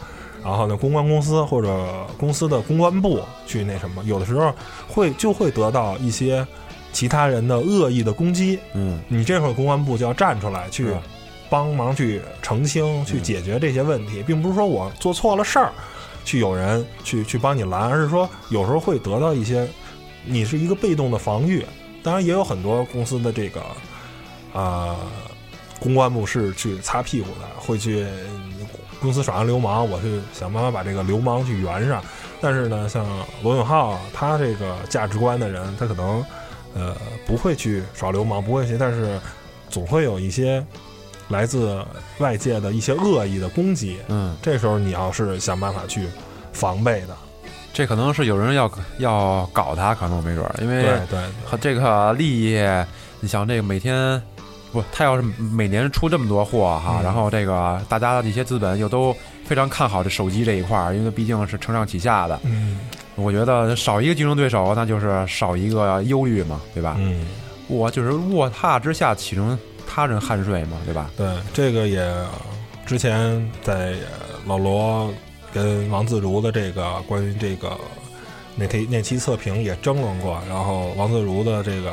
[0.44, 4.52] 然后呢，公关公司或者公司的公关部去那什么，有的时候
[4.86, 6.46] 会就会得到一些
[6.92, 9.00] 其他人的恶意的攻击，嗯。
[9.08, 10.98] 你这会儿公关部就要站出来去是
[11.50, 15.72] 帮忙去澄清、去解决这些问题，并不是说我做错了事儿，
[16.24, 19.68] 去有人去去帮你拦，而是说有时候会得到一些，
[20.24, 21.66] 你是一个被动的防御。
[22.02, 23.60] 当然，也有很多公司的这个
[24.54, 24.96] 啊、
[25.78, 28.66] 公关部是去擦屁股的，会去嗯
[29.00, 32.02] 公司耍上流氓，我去想办法把这个流氓去圆上。
[32.40, 33.06] 但是呢，像
[33.42, 36.24] 罗永浩他这个价值观的人，他可能
[36.74, 39.20] 呃不会去耍流氓，不会去，但是
[39.68, 40.64] 总会有一些
[41.30, 41.82] 来自
[42.18, 43.98] 外界的一些恶意的攻击。
[44.08, 46.06] 嗯，这时候你要是想办法去
[46.52, 47.16] 防备的，
[47.72, 52.60] 这可能是有人要要搞他，可能没准儿，因为对对和这个利益，
[53.20, 54.20] 你想这个每天
[54.72, 57.02] 不，他要是每年出这么多货哈，嗯。
[57.02, 59.16] 然后这个大家的一些资本又都
[59.46, 62.78] 非常看好这手机这一块儿，因为毕竟是承上启下的，嗯。
[63.16, 66.96] 我觉得少一个竞争对手，那就是少一个忧虑嘛，对吧？
[66.98, 67.26] 嗯，
[67.68, 69.58] 我就是卧榻之下岂容
[69.92, 71.10] 他人酣睡嘛，对吧？
[71.16, 72.08] 对，这个也
[72.86, 75.12] 之前在呃老罗
[75.52, 77.76] 跟王自如的这个关于这个
[78.54, 81.92] 那期那期测评也争论过，然后王自如的这个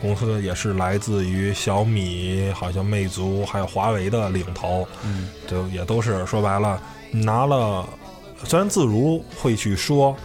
[0.00, 6.80] 公司也是来自于小米、好像魅族还有华为的领头，嗯就也都是说白了
[7.10, 7.86] 拿了，
[8.44, 10.16] 虽然自如会去说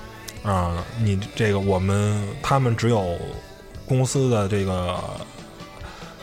[0.42, 3.18] 啊、你这个我们他们只有
[3.86, 4.98] 公司的这个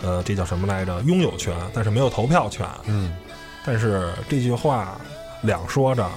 [0.02, 1.00] 呃，这叫什么来着？
[1.02, 2.66] 拥有权，但是没有投票权。
[2.86, 3.14] 嗯
[3.64, 4.96] 但是这句话
[5.42, 6.08] 两说着，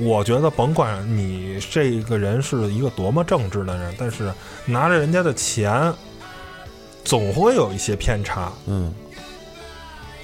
[0.00, 4.32] 我觉得甭管你这个人是一个多么正直的人，但是
[4.64, 5.94] 拿着人家的钱，
[7.04, 8.92] 总会有一些偏差，嗯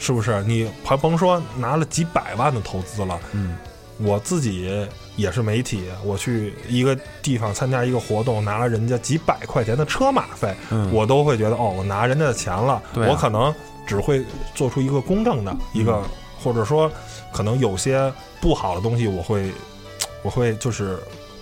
[0.00, 0.42] 是不是？
[0.44, 3.56] 你还甭说拿了几百万的投资了，嗯
[3.98, 4.88] 我自己
[5.20, 13.54] 也是媒体，我去一个地方参加一个活动，拿了人家几百块钱的车马费，嗯，我都会觉得哦，我拿人家的钱了，我可能
[13.86, 16.02] 只会做出一个公正的一个，
[16.42, 16.90] 或者说
[17.32, 19.52] 可能有些不好的东西，我会
[20.22, 20.98] 我会就是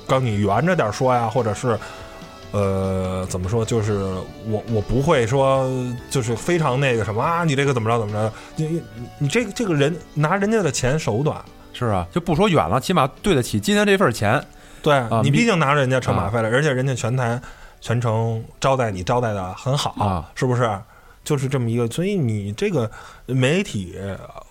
[0.06, 1.78] 跟你圆着点说呀，或者是。
[2.50, 3.62] 呃，怎么说？
[3.62, 3.92] 就是
[4.48, 5.68] 我，我不会说，
[6.08, 8.32] 就是非常那个什么啊，你这个怎么着怎么着？
[8.56, 8.82] 你你
[9.18, 11.44] 你这个这个人拿人家的钱手短，
[11.78, 14.44] 是啊，就不说远了，起码对得起今天这份钱。
[14.82, 17.40] 对、啊你你毕竟拿着人家车马费了，而且人家全台
[17.80, 20.80] 全程招待你招待的很好，啊是不是？
[21.24, 22.90] 就是这么一个，所以你这个
[23.26, 23.98] 媒体，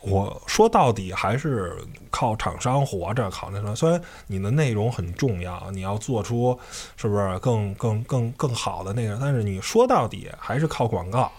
[0.01, 1.75] 我说到底还是
[2.11, 3.75] 靠厂商活着，靠那什么。
[3.75, 6.59] 虽然你的内容很重要，你要做出
[6.95, 11.31] 是不是更更更更好的那个，但是你说到底还是靠广告，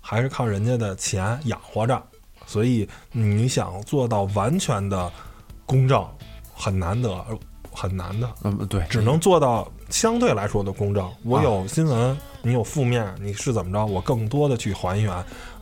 [0.00, 2.00] 还是靠人家的钱养活着。
[2.46, 5.10] 所以你想做到完全的
[5.66, 6.06] 公正，
[6.54, 7.24] 很难得，
[7.72, 8.32] 很难的。
[8.44, 11.10] 嗯，对，只能做到相对来说的公正。
[11.24, 13.84] 我啊有新闻，你有负面，你是怎么着？
[13.84, 15.12] 我更多的去还原。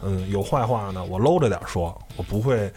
[0.03, 2.73] 嗯，有坏话呢，我搂着点说，我不会，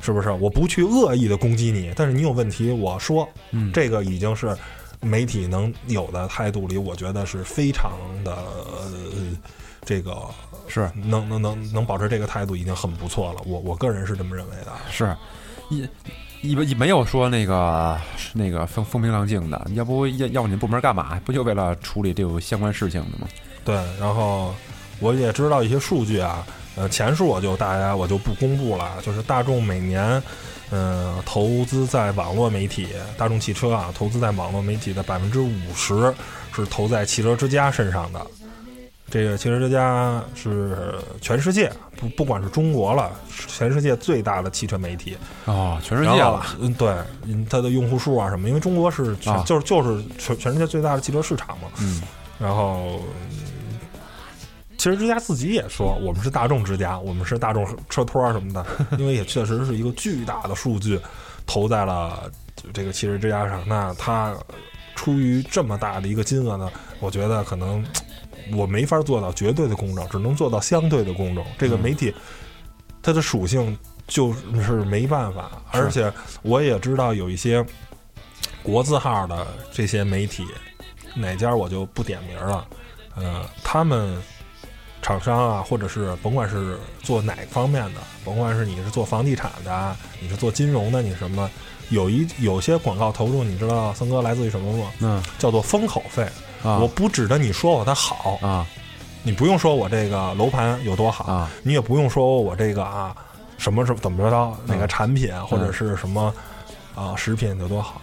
[0.00, 0.30] 是不是？
[0.32, 4.56] 我不去恶意的攻击你，但是你有问题，我说，嗯这个已经是
[5.00, 7.92] 媒体能有的态度里，我觉得是非常
[8.24, 8.34] 的。
[8.34, 9.36] 呃
[9.86, 10.16] 这个
[10.66, 14.72] 是能能能能保持这个态度已经很不错了，我我个人是这么认为的。
[14.90, 15.14] 是，
[15.68, 15.86] 一
[16.52, 17.98] 一没有说那个
[18.34, 21.18] 那个风风平浪静的，要不要要不你们部门干嘛？
[21.24, 23.26] 不就为了处理这种相关事情的吗？
[23.64, 24.54] 对，然后
[25.00, 30.22] 我也知道一些数据啊，呃，钱数我就大家我就不公布了，就是大众每年，
[30.70, 36.14] 呃，投资在网络媒体，大众汽车啊，投资在网络媒体的百分之五十
[36.54, 38.20] 是投在汽车之家身上的。
[39.14, 43.12] 这个汽车之家是全世界不不管是中国了，
[43.46, 45.16] 全世界最大的汽车媒体。
[45.44, 46.92] 哦，全世界了，嗯，对，
[47.22, 51.68] 嗯，它的用户数啊什么，因为中国是全、啊就是就是全全世界最大的汽车市场嘛。
[51.80, 52.02] 嗯
[52.40, 53.00] 然后，
[53.30, 53.78] 嗯
[54.76, 58.66] 其实之家自己也说，我们是大众之家，我们是大众车托什么的，
[58.98, 60.98] 因为也确实是一个巨大的数据
[61.46, 62.28] 投在了
[62.72, 63.62] 这个汽车之家上。
[63.64, 64.34] 那它
[64.96, 67.84] 出于这么大的一个金额呢，我觉得可能
[68.52, 71.44] 我没法做到绝对的公正，只能做到相对的公正。
[71.58, 72.14] 这个嗯媒体
[73.02, 73.76] 它的属性
[74.06, 77.64] 就是没办法，而且我也知道有一些
[78.62, 80.44] 国字号的这些媒体，
[81.14, 82.66] 哪家我就不点名了。
[83.14, 84.20] 呃，他们
[85.00, 91.48] 厂商啊，或者是甭管是做哪方面的，甭管是你是做房地产的啊，你是做金融的，你什么，
[91.90, 94.90] 有一有些广告投入，你知道森哥来自于什么吗？
[95.00, 96.26] 嗯叫做封口费。
[96.64, 98.66] 啊，我不指着你说我的好，啊。
[99.26, 103.16] 你不用说我这个楼盘有多好，啊，你也不用说我这个啊
[103.56, 105.46] 什么什么怎么着哪个产品、嗯。
[105.46, 106.34] 或者是什么
[106.94, 108.02] 啊食品有多好，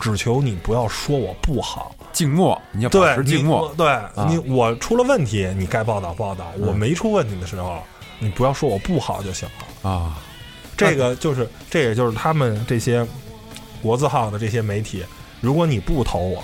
[0.00, 1.94] 只求你不要说我不好。
[2.12, 3.70] 静默，你要保，持静默。
[3.70, 3.98] 你，对、
[4.28, 6.66] 你我出了问题，你该报道报道；嗯。
[6.66, 7.82] 我没出问题的时候，
[8.18, 9.48] 你不要说我不好就行
[9.82, 9.90] 了。
[9.90, 10.16] 啊，
[10.76, 13.06] 这个就是，这也就是他们这些
[13.82, 15.04] 国字号的这些媒体，
[15.40, 16.42] 如果你不投我，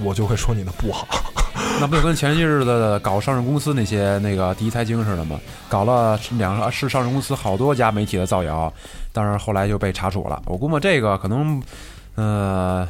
[0.00, 1.06] 我就会说你的不好。
[1.80, 5.38] 那不就跟前些日子搞上市公司那些那个第一财经似的吗？
[5.68, 8.72] 搞了两个市上市公司好多家媒体的造谣，
[9.12, 10.42] 但是后来就被查处了。
[10.46, 11.62] 我估摸这个可能，
[12.16, 12.88] 呃，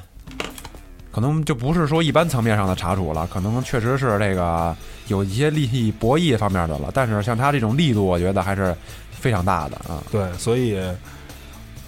[1.11, 4.75] 可能就不是说一般层面上的查处了，可能确实是这个
[5.09, 6.91] 有一些利益博弈方面的了。
[6.95, 8.75] 但是像他这种力度，我觉得还是
[9.11, 10.03] 非常大的啊。
[10.11, 10.79] 对，所以，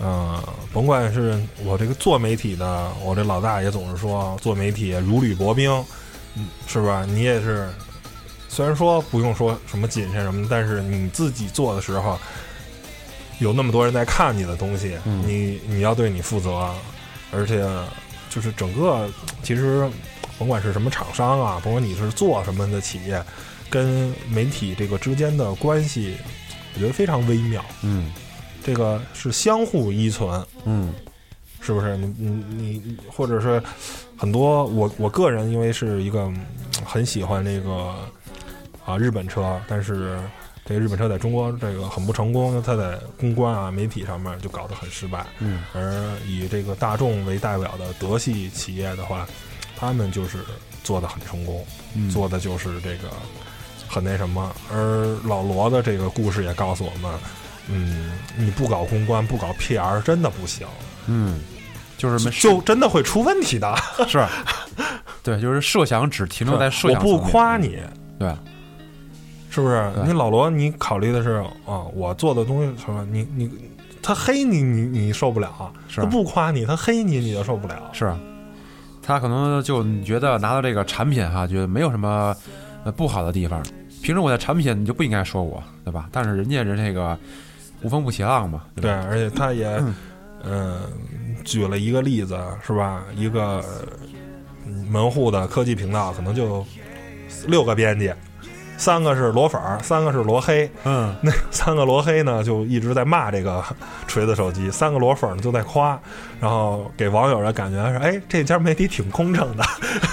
[0.02, 0.42] 呃，
[0.72, 5.70] 甭管是我这个做媒体的，我这老大也总是说做媒体如履薄冰，
[6.36, 7.04] 嗯，是吧？
[7.06, 7.68] 你也是，
[8.48, 12.18] 虽然说不用说什么谨慎什么，但是你自己做的时候，
[13.40, 16.74] 有那么多人在看你的东西，嗯你你要对你负责，
[17.30, 17.62] 而且
[18.30, 19.06] 就是整个
[19.42, 19.86] 其实
[20.38, 23.22] 甭管是什么厂商啊，甭管你是做什么的企业，
[23.68, 26.16] 跟媒体这个之间的关系，
[26.74, 27.62] 我觉得非常微妙。
[27.82, 28.10] 嗯
[28.70, 30.94] 这个是相互依存，嗯
[31.60, 31.96] 是不是？
[31.96, 33.60] 你你你，或者是
[34.16, 36.46] 很多我我个人因为是一个嗯
[36.84, 37.96] 很喜欢这个
[38.86, 40.20] 啊日本车，但是
[40.64, 45.26] 这个日本车在中国这个很不成功，它在公关啊媒体上面就搞得很失败。
[45.40, 49.26] 嗯而以这个大众为代表的德系企业的话，
[49.76, 50.38] 他们就是
[50.84, 51.66] 做的很成功，
[51.96, 53.10] 嗯，做的就是这个
[53.88, 54.54] 很那什么。
[54.72, 57.12] 而老罗的这个故事也告诉我们，
[57.68, 60.66] 嗯，你不搞公关，不搞 PR，真的不行，
[61.06, 61.40] 嗯，
[61.96, 63.74] 就是没就真的会出问题的。
[64.08, 64.24] 是，
[65.22, 67.78] 对，就是设想只停留在设想我不夸你，
[68.18, 68.34] 对，
[69.50, 69.90] 是不是？
[70.04, 73.06] 你老罗，你考虑的是啊，我做的东西什么？
[73.10, 73.50] 你你
[74.02, 75.48] 他黑你，你你受不了；
[75.88, 77.90] 是他不夸你，他黑你，你就受不了。
[77.92, 78.12] 是，
[79.02, 82.34] 他可能就你觉得拿到这个产品哈，觉得没有什么
[82.84, 83.62] 呃不好的地方。
[84.02, 86.08] 平时我的产品你就不应该说我，对吧？
[86.10, 87.18] 但是人家人这个
[87.82, 89.94] 无风不起浪嘛，对对，而且他也嗯
[90.42, 90.80] 嗯、
[91.44, 93.02] 举了一个例子，是吧？
[93.14, 93.62] 一个
[94.66, 96.64] 嗯门户的科技频道，可能就
[97.46, 98.12] 六个编辑，
[98.76, 100.70] 三个是罗粉儿，三个是罗黑。
[100.84, 103.62] 嗯，那三个罗黑呢，就一直在骂这个
[104.06, 105.98] 锤子手机；三个罗粉呢，就在夸，
[106.40, 109.64] 然后给网友的感觉是：哎，这家媒体挺公正的，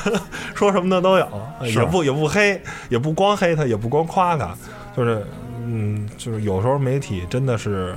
[0.56, 1.28] 说什么的都有，
[1.64, 4.54] 也不也不黑，也不光黑他，也不光夸他，
[4.96, 5.26] 就是
[5.68, 7.96] 嗯，就是有时候媒体真的是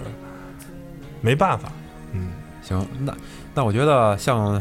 [1.20, 1.70] 没办法，
[2.12, 2.30] 嗯，
[2.62, 3.14] 行，那
[3.54, 4.60] 那我觉得像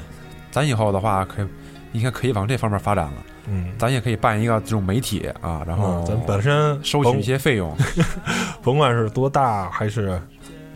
[0.51, 1.47] 咱以后的话，可以
[1.93, 3.13] 应该可以往这方面发展了。
[3.51, 7.75] 嗯，咱也可以办一个这种媒体啊，然后嗯咱本身收取一些费用。
[8.61, 10.21] 甭管是多大还是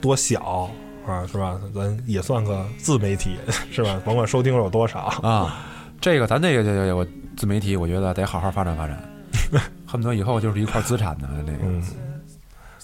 [0.02, 0.72] 多小
[1.06, 1.60] 啊，是吧？
[1.76, 3.36] 咱也算个自媒体，
[3.72, 4.02] 是吧？
[4.04, 5.60] 甭管收听数有多少，啊，
[6.02, 7.08] 这个咱这个这个
[7.38, 8.98] 自媒体，我觉得得好好发展发展，
[9.86, 11.30] 恨不得以后就是一块资产呢。
[11.46, 11.84] 那个，嗯，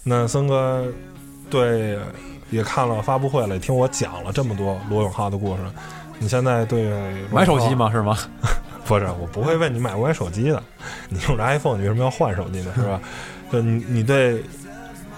[0.03, 0.85] 那森哥
[1.49, 1.97] 对
[2.49, 5.61] 也看了发布会了，也听我讲了这么多罗永浩的故事。
[6.17, 6.91] 你现在对
[7.31, 7.89] 买手机吗？
[7.91, 8.17] 是吗？
[8.85, 10.61] 不是，我不会问你买不买手机的。
[11.09, 12.71] 你用着 iPhone，你为什么要换手机呢？
[12.75, 12.99] 是吧？
[13.51, 14.43] 就你你对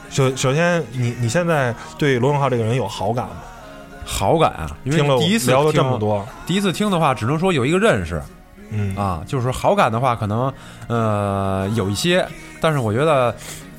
[0.10, 3.36] 首首先你你现在对罗永浩这个人有好感吗？
[4.06, 8.22] 好感啊，因为第一次聊了这么，多，第一次听的话，只能说有一个认识
[8.72, 10.52] 嗯啊，就是好感的话，可能
[10.88, 12.28] 呃有一些，
[12.60, 13.34] 但是我觉得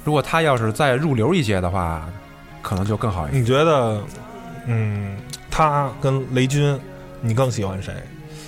[0.05, 2.09] 如果他要是再入流一些的话，
[2.61, 3.39] 可能就更好一些。
[3.39, 4.03] 你觉得，
[4.67, 5.17] 嗯，
[5.51, 6.79] 他跟雷军，
[7.21, 7.93] 你更喜欢谁？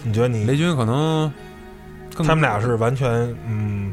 [0.03, 1.33] 你觉得你雷军可能
[2.15, 3.09] 更他们俩是完全
[3.47, 3.93] 嗯，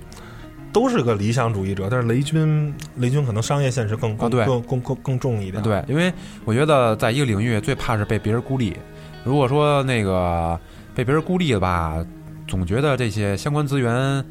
[0.74, 5.62] 都是个理想主义者，但是雷军雷军可能商业现实更更、啊对更更更更重一点。
[5.64, 6.12] 对，因为
[6.46, 8.76] 我觉得在一个领域最怕是被别人孤立。
[9.24, 10.60] 如果说那个
[10.96, 12.04] 被别人孤立了吧，
[12.48, 14.26] 总觉得这些相关资源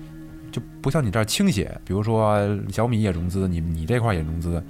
[0.50, 1.70] 就不像你这儿倾斜。
[1.84, 2.38] 比如说
[2.70, 4.62] 小米也融资，你你这块儿也融资，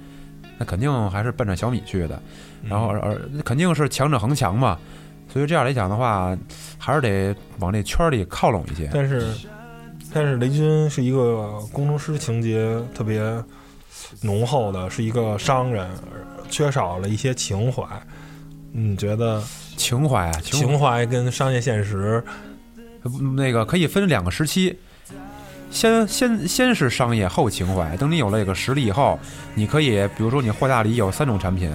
[0.57, 2.21] 那肯定还是奔着小米去的。
[2.63, 4.77] 嗯然后而而肯定是强者恒强嘛。
[5.31, 6.37] 所以这样来讲的话，
[6.77, 8.89] 还是得往这圈儿里靠拢一些。
[8.93, 9.25] 但是
[10.13, 13.21] 但是雷军是一个工程师情节特别
[14.21, 15.89] 浓厚的，是一个商人，
[16.49, 17.85] 缺少了一些情怀。
[18.73, 19.41] 你觉得
[19.77, 22.21] 情怀啊，情怀情怀跟商业现实，
[23.33, 24.77] 那个可以分两个时期，
[25.71, 27.97] 先先先是商业后情怀。
[27.97, 29.17] 等你有了这个实力以后，
[29.55, 31.71] 你可以比如说你货架里有三种产品，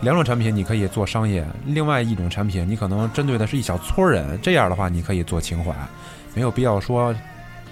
[0.00, 5.72] 两种产品你可以做商业，另外一种产品你可能针对的是一小撮人，这样的话你可以做情怀，
[6.34, 7.14] 没有必要说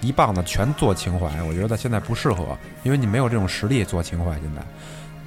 [0.01, 4.61] 一棒子全做情怀，我觉得现在不适合，因为你没有这种实力做情怀，现在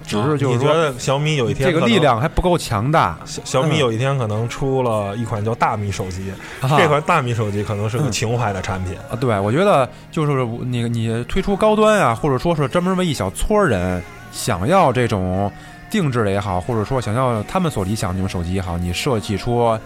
[0.08, 3.18] 只是就是你觉说得小米有一天这个力量还不够强大。
[3.24, 6.32] 小小米有一天可能出了一款叫大米手机，
[6.62, 8.94] 啊这款大米手机可能是个嗯情怀的产品。
[9.10, 14.02] 啊，对，我觉得就是你你推出高端啊，或者说是专门为一小撮人
[14.32, 15.52] 想要这种
[15.90, 19.78] 定制的也好，或者说想要他们所理想的那种手机也好，你设计出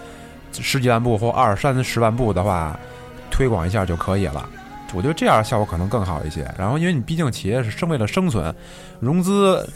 [0.52, 2.78] 十几万部或二三十万部的话，
[3.30, 4.48] 推广一下就可以了。
[4.94, 6.46] 我觉得这样效果可能更好一些。
[6.58, 8.54] 然后，因为你毕竟企业是生为了生存，
[9.00, 9.66] 融资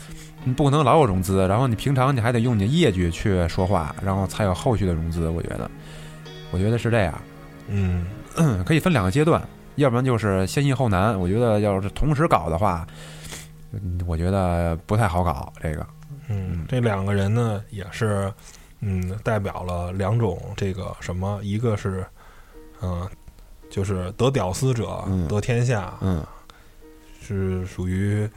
[0.47, 5.29] 你不可能老有融资，然后你平常你还得用你的业绩去说话，然后才有后续的融资。
[5.29, 5.69] 我觉得，
[6.53, 7.21] 我觉得是这样。
[7.67, 9.43] 嗯，嗯，可以分两个阶段，
[9.75, 11.19] 要不然就是先易后难。
[11.19, 12.87] 我觉得要是同时搞的话，
[13.73, 15.53] 嗯我觉得不太好搞。
[15.61, 15.85] 这个，
[16.29, 18.33] 嗯，这两个人呢，也是，
[18.79, 22.07] 嗯，代表了两种这个什么，一个是，
[22.83, 23.05] 嗯、
[23.69, 26.25] 就是得屌丝者嗯得天下，嗯
[27.21, 28.31] 是属于，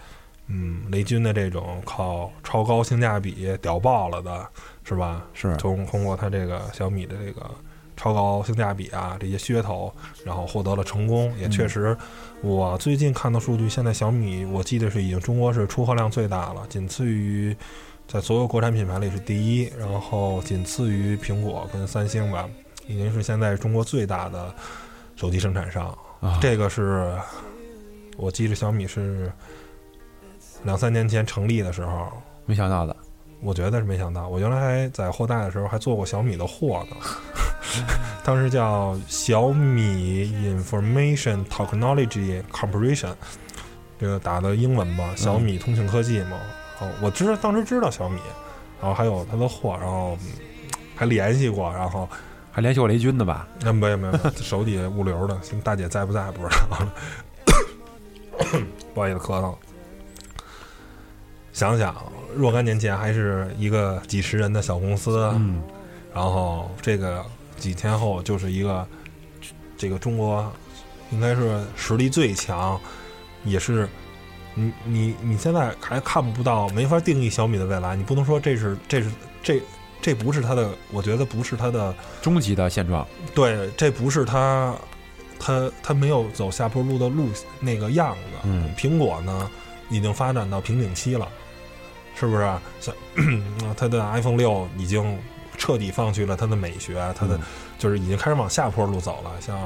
[0.50, 4.48] 嗯，雷军的这种靠超高性价比屌爆了的，
[4.84, 5.24] 是吧？
[5.34, 7.50] 是，通通过他这个小米的这个
[7.96, 9.94] 超高性价比啊这些噱头，
[10.26, 11.32] 然后获得了成功。
[11.38, 11.96] 也确实，
[12.42, 17.56] 我最近看到数据，现在小米我记得是已经中国是出货量最大了，仅次于
[18.08, 22.50] 在所有国产品牌里是第一，然后仅次于苹果跟三星吧，
[22.88, 24.52] 已经是现在中国最大的
[25.16, 25.96] 手机生产商。
[26.22, 27.14] 啊，这个是
[28.18, 29.32] 我记得小米是
[30.64, 32.12] 两三年前成立的时候，
[32.46, 32.96] 没想到的。
[33.42, 36.98] 我觉得是没想到，我原来还在货代的时候还做过小米的货呢，
[38.22, 43.14] 当时叫小米 Information Technology Corporation，
[43.98, 46.38] 这个打的英文吧，小米通信科技嘛。
[46.82, 48.20] 哦，我知道当时知道小米，
[48.82, 50.28] 然后还有它的货，然后嗯
[50.94, 52.10] 还联系过，然后
[52.52, 53.48] 还联系过雷军的吧？
[53.62, 56.94] 那没有没有，没有 手底下物流的，大姐在不在不知道了，
[58.94, 59.56] 不好意思咳嗽。
[61.60, 61.94] 想想
[62.34, 65.62] 若干年前还是一个几十人的小公司，嗯，
[66.14, 67.22] 然后这个
[67.58, 68.88] 几天后就是一个
[69.78, 70.50] 这个中国
[71.12, 72.80] 应该是实力最强，
[73.44, 73.90] 也是
[74.56, 77.94] 你你你现在还看不到，没法定义小米的未来。
[77.94, 79.12] 你不能说这是这是
[79.44, 79.62] 这
[80.02, 81.94] 这不是它的，我觉得不是它的。
[82.22, 83.06] 终极的现状。
[83.36, 84.74] 对，这不是他，
[85.38, 87.28] 他他没有走下坡路的路
[87.60, 88.22] 那个样子。
[88.46, 89.52] 嗯苹果呢，
[89.90, 91.28] 已经发展到瓶颈期了，
[92.20, 92.44] 是不是？
[92.82, 92.94] 像
[93.78, 95.18] 它的 iPhone 六已经
[95.58, 97.42] 彻底放弃了它的美学，它的、嗯
[97.80, 99.32] 就是已经开始往下坡路走了。
[99.40, 99.58] 像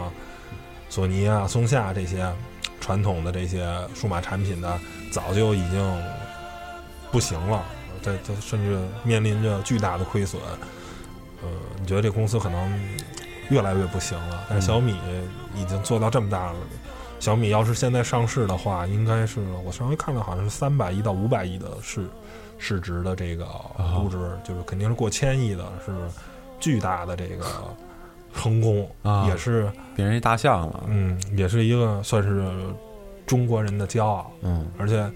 [0.87, 2.31] 索尼啊、松下这些
[2.79, 4.79] 传统的这些数码产品的，
[5.11, 6.03] 早就已经
[7.11, 7.65] 不行了，
[8.03, 10.39] 在在甚至面临着巨大的亏损。
[11.41, 11.49] 呃，
[11.79, 12.79] 你觉得这公司可能
[13.49, 14.45] 越来越不行了？
[14.47, 14.95] 但小米
[15.55, 16.55] 已经做到这么大了。
[17.19, 22.07] 小米要是现在上市的话，应该是我上回看了，好像是三百亿到五百亿的市
[22.63, 23.45] 市值的这个
[23.99, 25.91] 估值，就是肯定是过千亿的，是
[26.61, 27.45] 巨大的这个
[28.33, 30.85] 成功，啊也是变成一大象了。
[30.87, 32.49] 嗯，也是一个算是
[33.25, 34.31] 中国人的骄傲。
[34.43, 35.11] 嗯而且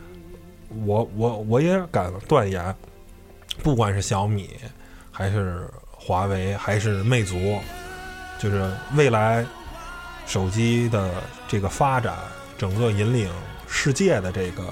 [0.86, 2.76] 我我我也敢断言，
[3.64, 4.50] 不管是小米，
[5.10, 7.58] 还是华为，还是魅族，
[8.38, 9.46] 就是未来
[10.26, 11.10] 手机的
[11.48, 12.14] 这个发展，
[12.58, 13.32] 整个引领
[13.70, 14.66] 世界的这个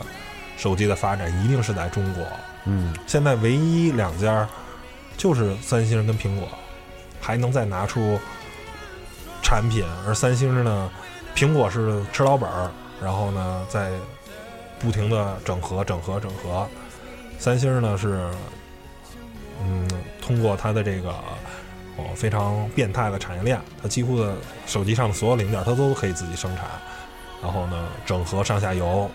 [0.57, 2.25] 手机的发展，一定是在中国。
[2.65, 4.47] 嗯现在唯一两家
[5.17, 6.47] 就是三星跟苹果，
[7.21, 8.19] 还能再拿出
[9.41, 10.89] 产品，而三星呢，
[11.35, 13.91] 苹果是吃老本儿，然后呢在
[14.79, 16.67] 不停的整合、整合、整合。
[17.37, 18.27] 三星呢是，
[19.61, 19.87] 嗯，
[20.21, 21.11] 通过它的这个
[21.97, 24.35] 哦非常变态的产业链，它几乎的
[24.65, 26.65] 手机上的所有零件它都可以自己生产，
[27.41, 29.09] 然后呢整合上下游，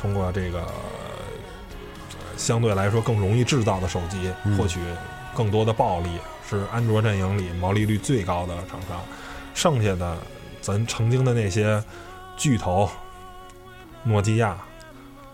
[0.00, 0.64] 通过这个
[2.40, 4.80] 相对来说更容易制造的手机，嗯获取
[5.34, 6.08] 更多的暴利，
[6.48, 8.98] 是安卓阵营里毛利率最高的厂商。
[9.52, 10.16] 剩下的
[10.62, 11.82] 咱曾经的那些
[12.36, 12.88] 巨头，
[14.04, 14.56] 诺基亚、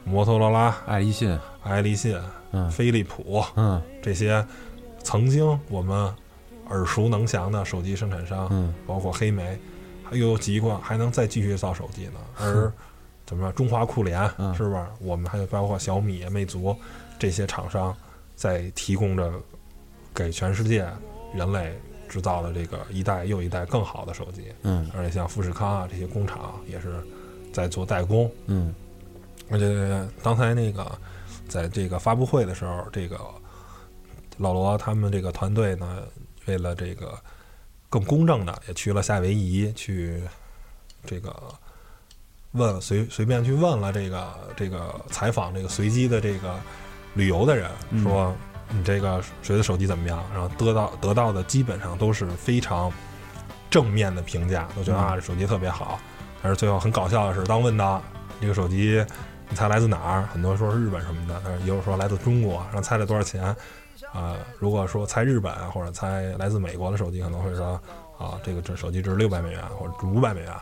[0.05, 1.39] 摩托罗拉、爱立信。
[1.63, 2.21] 爱立信、
[2.53, 4.45] 嗯飞利浦嗯这些
[5.03, 6.13] 曾经我们
[6.69, 9.59] 耳熟能详的手机生产商，嗯包括黑莓，
[10.09, 12.21] 还有几款，还能再继续造手机呢。
[12.41, 12.73] 而
[13.27, 14.87] 怎么说，中华酷联、嗯是不是？
[15.01, 16.74] 我们还有包括小米、魅族
[17.18, 17.95] 这些厂商，
[18.37, 19.33] 在提供着
[20.14, 20.89] 给全世界
[21.35, 24.53] 人类制造的这个一代又一代更好的手机。
[24.62, 27.05] 嗯而且像富士康啊这些工厂也是
[27.53, 28.31] 在做代工。
[28.47, 28.72] 嗯
[29.51, 30.99] 而且刚才那个
[31.49, 33.18] 在这个发布会的时候，这个
[34.39, 36.03] 老罗他们这个团队呢，
[36.47, 37.18] 为了这个
[37.89, 40.20] 更公正的，也去了夏威夷去
[41.05, 41.35] 这个
[42.57, 44.27] 问随随便去问了这个
[44.57, 46.59] 这个采访这个随机的这个
[47.15, 48.35] 旅游的人，嗯说
[48.71, 50.25] 你这个谁的手机怎么样？
[50.33, 52.91] 然后得到得到的基本上都是非常
[53.71, 56.01] 正面的评价，都觉得嗯啊这手机特别好。
[56.43, 58.03] 但是最后很搞笑的是，当问到
[58.41, 59.05] 这个手机
[59.49, 63.55] 你猜来自哪儿，很多说是日本什么的，但是也有说来自中国，然后猜了多少钱？
[64.13, 67.81] 啊、如果说猜日本或者猜来自美国的手机，可能会说
[68.19, 70.53] 啊，这个这手机值六百美元或者五百美元。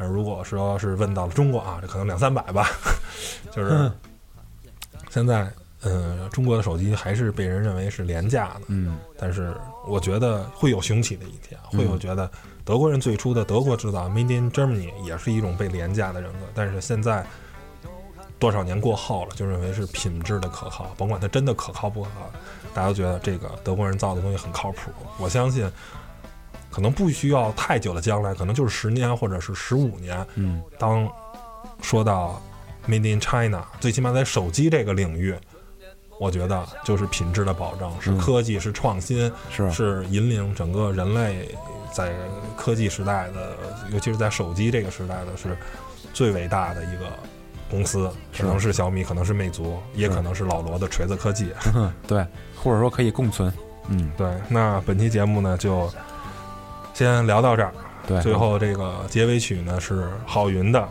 [0.00, 2.66] 但是如果说是问到了中国啊，这可能两三百吧，
[3.52, 3.92] 就是嗯
[5.10, 9.54] 现在，呃，中国的手机还是被人认为是廉价的，嗯但是
[9.86, 12.30] 我觉得会有雄起的一天，会有觉得
[12.64, 17.26] 德国人最初的德国制造 Made in Germany 也是一种被廉价的人格，但是现在
[18.38, 22.30] 多少年过后了，就认为是品质的可靠，甭管它真的可靠不可靠，
[22.72, 24.90] 大家都觉得这个德国人造的东西很靠谱。
[25.18, 25.70] 我相信，
[26.70, 30.62] 可能不需要太久的将来，可能就是十年或者是十五年，嗯。
[30.78, 31.10] 当
[31.82, 32.40] 说到
[32.88, 35.34] Made in China，最起码在手机这个领域，
[36.18, 39.70] 我觉得就是品质的保证，是嗯科技，是创新，是。
[39.70, 41.48] 是引领整个人类
[41.92, 42.12] 在
[42.56, 43.56] 科技时代的，
[43.92, 45.56] 尤其是在手机这个时代的，是
[46.14, 47.06] 最伟大的一个
[47.70, 48.72] 公司，可能是。
[48.72, 51.52] 小米，可能是魅族，也可能是老罗的锤子科技。
[52.06, 53.52] 对，或者说可以共存。
[53.88, 55.92] 嗯，对，那本期节目呢就
[57.04, 57.72] 先聊到这儿。
[58.06, 60.80] 对，最后这个结尾曲呢是郝云的《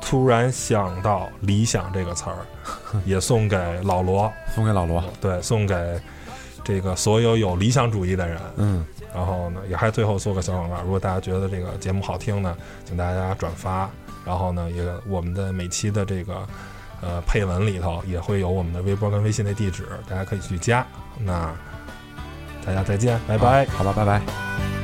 [0.00, 2.36] 突然想到理想》这个词儿，
[3.06, 5.02] 也送给老罗，送给老罗。
[5.20, 5.98] 对，送给
[6.62, 8.38] 这个所有有理想主义的人。
[8.56, 8.84] 嗯，
[9.14, 12.54] 然后呢，也还最后做个小广告，如果大家觉得这个节目好听呢，
[12.84, 13.88] 请大家转发。
[14.26, 16.46] 然后呢，也我们的每期的这个
[17.00, 20.86] 呃配文里头也会有我们的微博跟微信的地址，大家可以去加。
[21.18, 21.50] 那
[22.66, 23.64] 大家再见，拜拜。
[23.66, 24.83] 好吧，拜拜。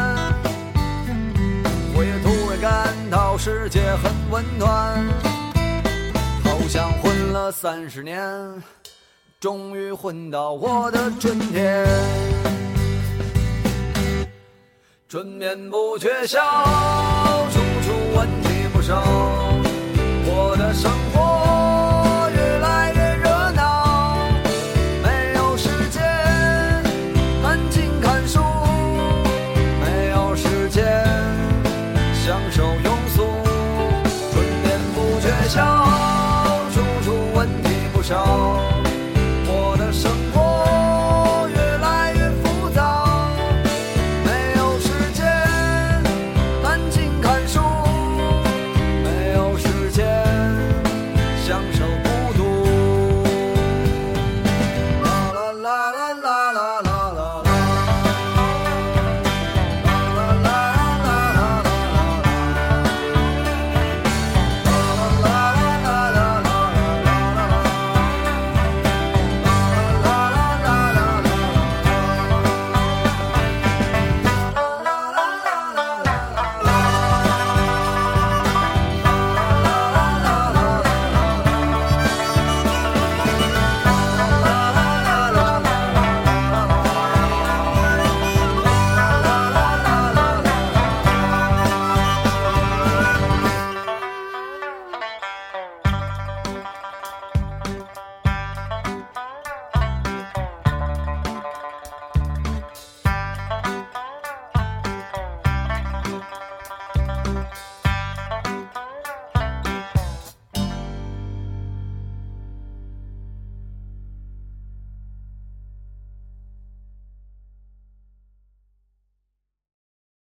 [3.11, 5.05] 到世界很温暖，
[6.45, 8.17] 好像混了三十年，
[9.37, 11.85] 终于混到我的春天。
[15.09, 16.39] 春眠不觉晓，
[17.51, 19.03] 处处问题不少，
[20.25, 20.89] 我的生